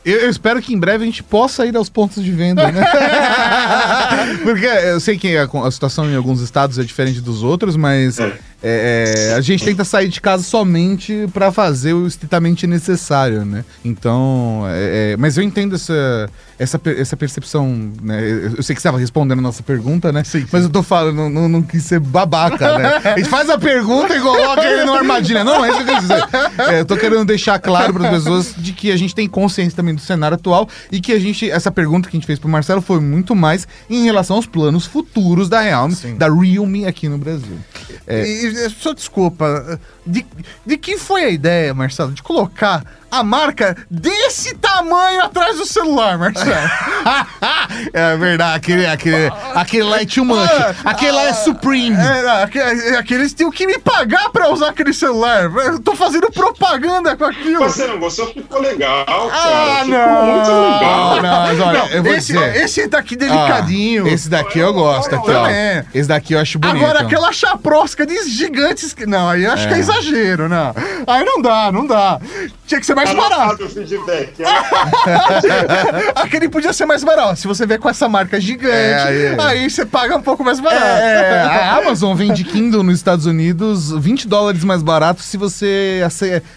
[0.05, 2.85] Eu, eu, espero que em breve a gente possa ir aos pontos de venda, né?
[4.43, 8.19] Porque eu sei que a, a, situação em alguns estados é diferente dos outros, mas
[8.19, 8.39] é.
[8.63, 13.65] É, é, a gente tenta sair de casa somente para fazer o estritamente necessário, né?
[13.85, 16.29] Então, é, é, mas eu entendo essa,
[16.59, 18.21] essa, essa percepção, né?
[18.21, 20.25] Eu sei que você estava respondendo a nossa pergunta, né?
[20.25, 20.49] Sim, sim.
[20.51, 22.97] Mas eu tô falando, não, não, não, quis ser babaca, né?
[23.05, 25.45] A gente faz a pergunta e coloca ele numa armadilha.
[25.45, 26.29] Não, é isso que eu quero dizer.
[26.59, 29.77] É, eu tô querendo deixar claro para as pessoas de que a gente tem consciência
[29.77, 32.49] também do cenário atual e que a gente, essa pergunta que a gente fez pro
[32.49, 36.17] Marcelo foi muito mais em relação aos planos futuros da Realme, sim.
[36.17, 37.57] da Realme aqui no Brasil.
[38.05, 38.48] É, e
[38.81, 40.27] só desculpa, de,
[40.65, 46.19] de que foi a ideia, Marcelo, de colocar a marca desse tamanho atrás do celular,
[46.19, 46.51] Marcelo.
[47.93, 50.49] é verdade, aquele, aquele, aquele lá é too much.
[50.85, 51.97] Aquele lá é Supreme.
[51.97, 55.45] É, aqueles têm que me pagar pra usar aquele celular.
[55.45, 57.65] Eu tô fazendo propaganda com aquilo.
[57.65, 58.27] Você não gostou?
[58.29, 59.31] Ficou legal, cara.
[59.33, 60.27] Ah, ficou não.
[60.27, 61.23] muito legal.
[61.23, 62.57] Não, mas olha, não, eu vou esse, dizer.
[62.57, 64.07] Esse daqui delicadinho.
[64.07, 65.47] Ah, esse daqui eu gosto, aqui, ó.
[65.95, 66.77] Esse daqui eu acho bonito.
[66.77, 68.95] Agora, aquela chaprosca de gigantes...
[69.07, 69.69] Não, aí eu acho é.
[69.69, 70.75] que é exagero, não.
[71.07, 72.21] Aí não dá, não dá.
[72.67, 73.65] Tinha que ser mais barato.
[73.65, 74.35] O feedback.
[76.15, 77.37] Aquele podia ser mais barato.
[77.37, 80.61] Se você vê com essa marca gigante, é, aí, aí você paga um pouco mais
[80.61, 80.85] barato.
[80.85, 86.03] É, a Amazon vende Kindle nos Estados Unidos 20 dólares mais barato se você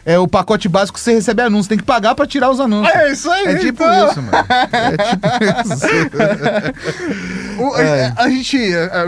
[0.05, 2.95] é o pacote básico você recebe anúncio, tem que pagar para tirar os anúncios.
[2.95, 3.45] É isso aí.
[3.45, 4.09] É tipo então.
[4.09, 4.37] isso, mano.
[4.71, 5.27] É tipo
[7.57, 7.61] isso.
[7.61, 8.13] o, é.
[8.15, 8.57] A gente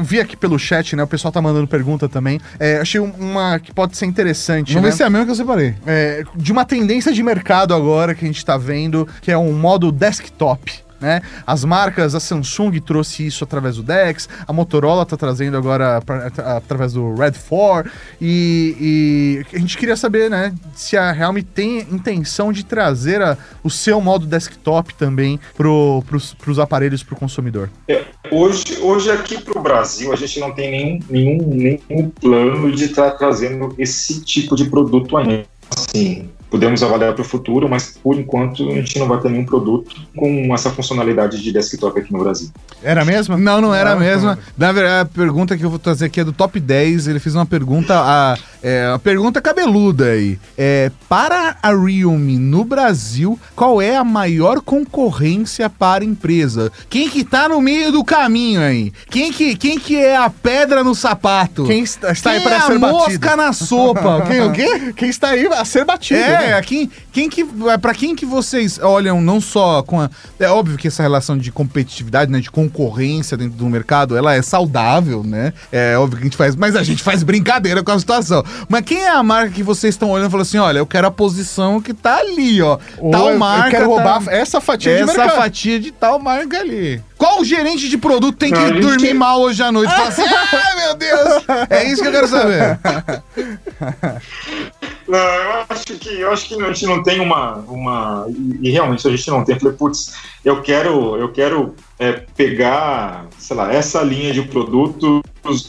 [0.01, 1.03] vi aqui pelo chat, né?
[1.03, 2.39] O pessoal tá mandando pergunta também.
[2.59, 4.73] É, achei uma que pode ser interessante.
[4.73, 4.91] Vamos né?
[4.91, 5.75] ver se é a mesma que eu separei.
[5.85, 9.53] É, de uma tendência de mercado agora que a gente está vendo, que é um
[9.53, 10.83] modo desktop.
[11.03, 11.21] Né?
[11.45, 16.27] As marcas, a Samsung trouxe isso através do DeX, a Motorola está trazendo agora pra,
[16.55, 21.79] através do Red 4 e, e, a gente queria saber, né, se a Realme tem
[21.91, 27.69] intenção de trazer a, o seu modo desktop também para os aparelhos para o consumidor.
[27.85, 32.71] É, hoje, hoje aqui para o Brasil a gente não tem nenhum, nenhum, nenhum plano
[32.71, 35.43] de estar tá trazendo esse tipo de produto ainda.
[35.69, 39.43] Assim, podemos avaliar para o futuro, mas por enquanto a gente não vai ter nenhum
[39.43, 42.51] produto com essa funcionalidade de desktop aqui no Brasil.
[42.83, 43.35] Era mesmo?
[43.39, 44.37] Não, não era a mesma.
[44.55, 47.07] Na verdade, a pergunta que eu vou trazer aqui é do top 10.
[47.07, 50.37] Ele fez uma pergunta, a, é, uma pergunta cabeluda aí.
[50.55, 56.71] É, para a Realme no Brasil, qual é a maior concorrência para a empresa?
[56.87, 58.93] Quem que tá no meio do caminho aí?
[59.09, 61.63] Quem que, quem que é a pedra no sapato?
[61.63, 64.21] Quem está, está quem aí para é ser a mosca na sopa?
[64.29, 64.93] quem o quê?
[64.95, 66.19] Quem está aí a ser batido.
[66.19, 70.09] É, É, quem, quem que, é, pra quem que vocês olham não só com a...
[70.39, 74.41] É óbvio que essa relação de competitividade, né, de concorrência dentro do mercado, ela é
[74.41, 75.53] saudável, né?
[75.71, 78.43] É óbvio que a gente faz, mas a gente faz brincadeira com a situação.
[78.67, 81.07] Mas quem é a marca que vocês estão olhando e falando assim, olha, eu quero
[81.07, 82.77] a posição que tá ali, ó.
[82.97, 85.37] Ou tal eu- marca eu quero tá- roubar essa fatia de essa mercado.
[85.37, 87.01] fatia de tal marca ali.
[87.17, 89.91] Qual gerente de produto tem que Não, dormir tem- mal hoje à noite?
[89.93, 91.43] Fala assim, ai meu Deus!
[91.69, 92.79] É isso que eu quero saber.
[95.07, 97.57] Não, eu acho que eu acho que a gente não tem uma.
[97.67, 99.55] uma e, e realmente a gente não tem.
[99.55, 105.21] Eu falei, putz, eu quero, eu quero é, pegar, sei lá, essa linha de produtos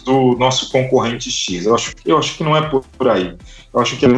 [0.05, 1.67] do nosso concorrente X.
[1.67, 3.37] Eu acho, eu acho que não é por, por aí.
[3.73, 4.11] Eu acho que a,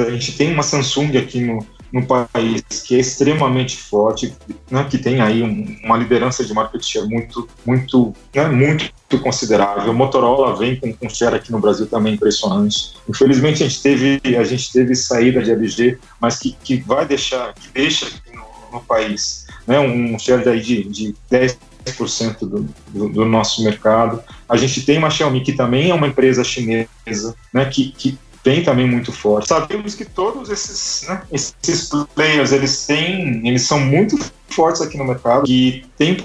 [0.00, 1.64] a gente tem uma Samsung aqui no,
[1.96, 4.34] no país que é extremamente forte,
[4.70, 8.92] né, que tem aí um- uma liderança de market share muito, muito, né, muito
[9.22, 9.94] considerável.
[9.94, 12.92] Motorola vem com, com share aqui no Brasil também impressionante.
[13.08, 17.54] Infelizmente a gente teve, a gente teve saída de LG, mas que, que vai deixar,
[17.54, 18.44] que deixa aqui no,
[18.78, 24.22] no país, né, um share daí de, de 10% do, do, do nosso mercado.
[24.46, 28.62] A gente tem uma Xiaomi que também é uma empresa chinesa, né, que, que vem
[28.62, 29.48] também muito forte.
[29.48, 34.16] Sabemos que todos esses, né, esses players, eles têm, eles são muito
[34.48, 36.16] fortes aqui no mercado e tem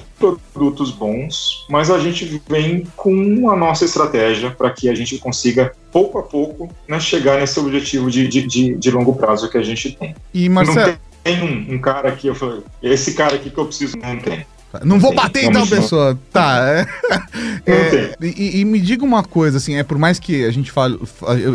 [0.53, 5.73] produtos bons, mas a gente vem com a nossa estratégia para que a gente consiga,
[5.91, 9.63] pouco a pouco, né, chegar nesse objetivo de, de, de, de longo prazo que a
[9.63, 10.15] gente tem.
[10.31, 13.65] E Não Marcelo, tem um, um cara aqui, eu falei, esse cara aqui que eu
[13.65, 14.45] preciso, não tem.
[14.83, 16.17] Não vou bater então, pessoa.
[16.31, 16.87] Tá, é.
[17.63, 20.99] É, e, e me diga uma coisa, assim, é por mais que a gente fale,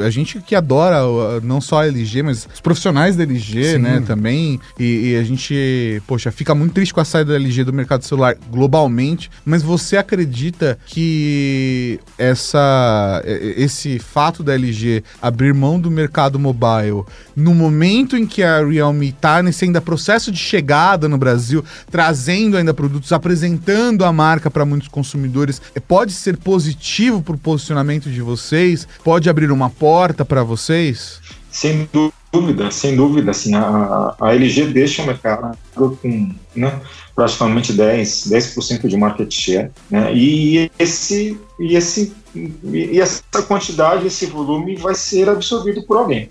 [0.05, 1.01] a, gente que adora
[1.43, 3.79] não só a LG, mas os profissionais da LG, Sim.
[3.79, 7.65] né, também, e, e a gente, poxa, fica muito triste com a saída da LG
[7.65, 15.81] do mercado celular globalmente, mas você acredita que essa, esse fato da LG abrir mão
[15.81, 17.05] do mercado mobile
[17.35, 22.57] no momento em que a Realme tá nesse ainda processo de chegada no Brasil, trazendo
[22.57, 28.21] ainda produtos, apresentando a marca para muitos consumidores, eh, pode ser positivo pro posicionamento de
[28.21, 28.87] vocês?
[29.05, 31.21] Pode abrir uma porta para vocês?
[31.51, 31.89] Sem
[32.33, 36.81] dúvida, sem dúvida, assim, a, a LG deixa o mercado com né,
[37.15, 44.27] praticamente 10%, 10 de market share, né, e, esse, e, esse, e essa quantidade, esse
[44.27, 46.29] volume vai ser absorvido por alguém.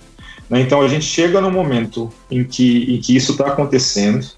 [0.48, 0.62] né.
[0.62, 4.35] Então a gente chega no momento em que, em que isso está acontecendo, é, é,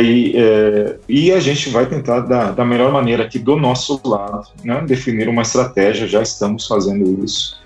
[0.00, 4.48] e, é, e a gente vai tentar, da, da melhor maneira aqui do nosso lado,
[4.64, 7.60] né, definir uma estratégia, já estamos fazendo isso,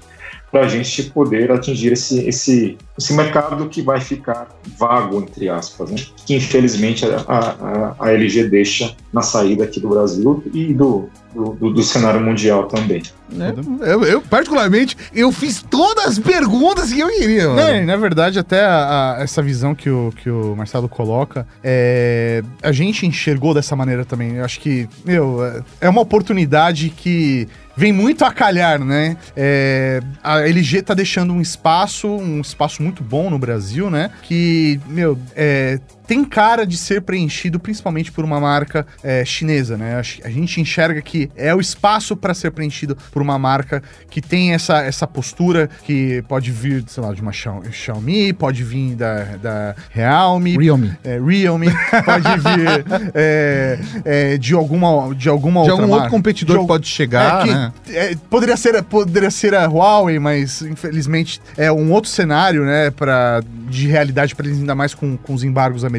[0.51, 5.91] para a gente poder atingir esse, esse, esse mercado que vai ficar vago, entre aspas,
[5.91, 5.97] né?
[6.25, 11.71] que infelizmente a, a, a LG deixa na saída aqui do Brasil e do, do,
[11.73, 13.03] do cenário mundial também.
[13.31, 13.55] né?
[13.81, 17.57] Eu, eu, particularmente, eu fiz todas as perguntas que eu queria, mano.
[17.57, 22.43] Né, na verdade, até a- a- essa visão que o, que o Marcelo coloca, é,
[22.63, 24.37] a gente enxergou dessa maneira também.
[24.37, 29.19] Eu acho que, meu, é- é uma oportunidade que vem muito a calhar, né?
[29.37, 34.11] É, a LG tá deixando um espaço, um espaço muito bom no Brasil, né?
[34.23, 40.01] Que, meu, é, tem cara de ser preenchido principalmente por uma marca é, chinesa, né?
[40.25, 44.53] A gente enxerga que é o espaço para ser preenchido por uma marca que tem
[44.55, 49.25] essa, essa postura que pode vir, sei lá, de uma Xiao- Xiaomi, pode vir da,
[49.43, 50.97] da Realme, Realme.
[51.05, 51.67] é, Realme,
[52.05, 52.85] pode vir
[53.15, 56.11] é, é, de alguma, de alguma De outra algum outro marca.
[56.11, 57.73] competidor De pode chegar, é, que, né?
[57.89, 63.43] é, poderia, ser, poderia ser a Huawei, mas infelizmente é um outro cenário, né, pra,
[63.69, 65.96] de realidade para eles, ainda mais com, com os embargos americanos.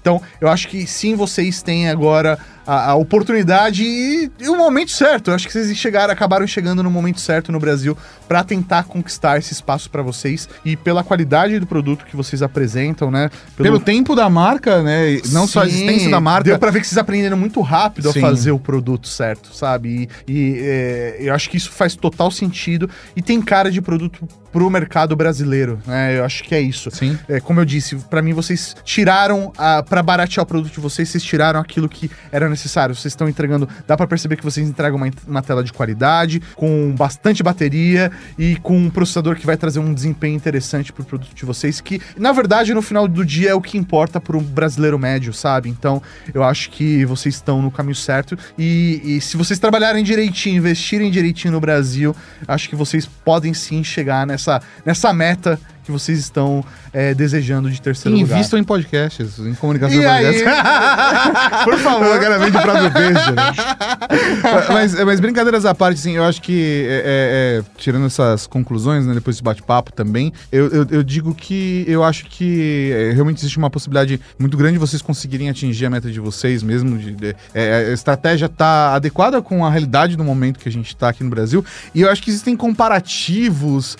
[0.00, 4.90] Então, eu acho que sim, vocês têm agora a, a oportunidade e, e o momento
[4.90, 5.30] certo.
[5.30, 7.96] Eu acho que vocês chegaram, acabaram chegando no momento certo no Brasil
[8.28, 13.10] para tentar conquistar esse espaço para vocês e pela qualidade do produto que vocês apresentam,
[13.10, 13.30] né?
[13.56, 15.20] Pelo tempo da marca, né?
[15.30, 16.44] Não só a Sim, existência da marca.
[16.44, 18.18] Deu pra ver que vocês aprenderam muito rápido Sim.
[18.18, 20.08] a fazer o produto certo, sabe?
[20.26, 24.26] E, e, é, eu acho que isso faz total sentido e tem cara de produto
[24.52, 26.18] pro mercado brasileiro, né?
[26.18, 26.90] Eu acho que é isso.
[26.90, 27.18] Sim.
[27.28, 31.08] É, como eu disse, pra mim vocês tiraram, a, pra baratear o produto de vocês,
[31.08, 32.94] vocês tiraram aquilo que era necessário.
[32.94, 36.94] Vocês estão entregando, dá pra perceber que vocês entregam uma, uma tela de qualidade, com
[36.96, 41.44] bastante bateria e com um processador que vai trazer um desempenho interessante pro produto de
[41.44, 45.32] vocês, que na verdade no final do dia é o que importa pro brasileiro médio,
[45.32, 45.68] sabe?
[45.68, 46.00] Então
[46.32, 51.10] eu acho que vocês estão no caminho certo e, e se vocês trabalharem direitinho, investirem
[51.10, 52.14] direitinho no Brasil,
[52.46, 57.80] acho que vocês podem sim chegar nessa, nessa meta que vocês estão é, desejando de
[57.80, 58.36] terceiro lugar.
[58.36, 60.44] Invistam em podcasts, em comunicação E aí?
[61.64, 62.18] Por favor.
[62.62, 63.52] Próprio peixe, né?
[64.68, 69.14] mas, mas brincadeiras à parte, assim, eu acho que, é, é, tirando essas conclusões, né,
[69.14, 73.70] depois desse bate-papo também, eu, eu, eu digo que eu acho que realmente existe uma
[73.70, 76.98] possibilidade muito grande de vocês conseguirem atingir a meta de vocês mesmo.
[76.98, 81.08] De, de- a estratégia tá adequada com a realidade do momento que a gente tá
[81.08, 81.64] aqui no Brasil.
[81.94, 83.96] E eu acho que existem comparativos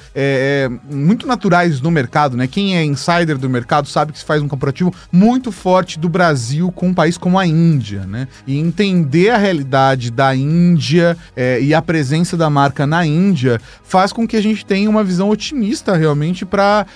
[0.91, 2.47] muito naturais no mercado, né?
[2.47, 6.71] Quem é insider do mercado sabe que se faz um comparativo muito forte do Brasil
[6.73, 8.29] com um país como a Índia, né?
[8.47, 14.13] E entender a realidade da Índia é, e a presença da marca na Índia faz
[14.13, 16.87] com que a gente tenha uma visão otimista realmente para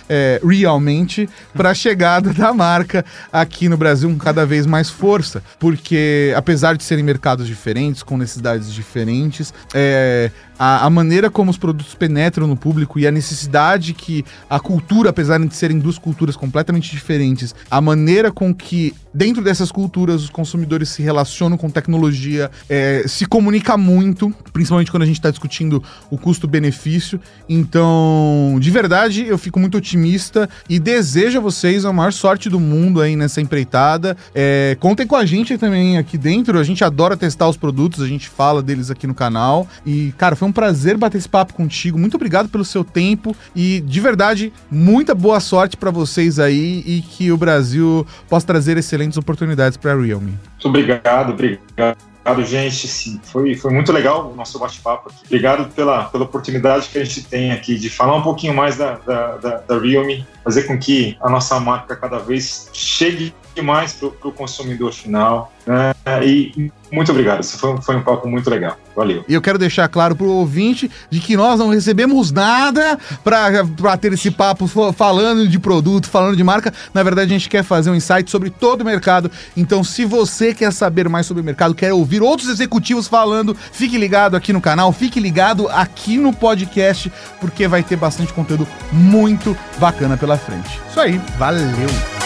[0.41, 6.33] realmente para a chegada da marca aqui no Brasil com cada vez mais força, porque
[6.37, 11.94] apesar de serem mercados diferentes com necessidades diferentes, é, a, a maneira como os produtos
[11.94, 16.90] penetram no público e a necessidade que a cultura, apesar de serem duas culturas completamente
[16.90, 23.04] diferentes, a maneira com que dentro dessas culturas os consumidores se relacionam com tecnologia é,
[23.07, 27.20] se comunica muito, principalmente quando a gente está discutindo o custo-benefício.
[27.48, 32.61] Então, de verdade, eu fico muito otimista e desejo a vocês a maior sorte do
[32.61, 34.16] mundo aí nessa empreitada.
[34.34, 36.59] É, contem com a gente também aqui dentro.
[36.59, 39.66] A gente adora testar os produtos, a gente fala deles aqui no canal.
[39.84, 41.99] E, cara, foi um prazer bater esse papo contigo.
[41.99, 47.03] Muito obrigado pelo seu tempo e, de verdade, muita boa sorte para vocês aí e
[47.03, 50.32] que o Brasil possa trazer excelentes oportunidades para a Realme.
[50.53, 51.97] Muito obrigado, obrigado.
[52.44, 52.88] gente.
[52.88, 55.12] Sim, foi, foi muito legal o nosso bate-papo.
[55.24, 58.97] Obrigado pela, pela oportunidade que a gente tem aqui de falar um pouquinho mais da,
[59.07, 64.09] da, da, da Realme, fazer com que a nossa marca cada vez chegue mais para
[64.09, 65.53] o consumidor final.
[65.66, 65.94] né?
[66.24, 67.42] E muito obrigado.
[67.44, 68.76] Foi, foi um papo muito legal.
[68.97, 69.24] Valeu.
[69.28, 74.12] E eu quero deixar claro pro ouvinte de que nós não recebemos nada para ter
[74.14, 76.72] esse papo falando de produto, falando de marca.
[76.94, 79.30] Na verdade, a gente quer fazer um insight sobre todo o mercado.
[79.55, 83.99] Então, se você quer saber mais sobre o mercado, quer ouvir outros executivos falando, fique
[83.99, 89.55] ligado aqui no canal, fique ligado aqui no podcast, porque vai ter bastante conteúdo muito
[89.78, 90.80] bacana pela frente.
[90.88, 92.26] Isso aí, valeu!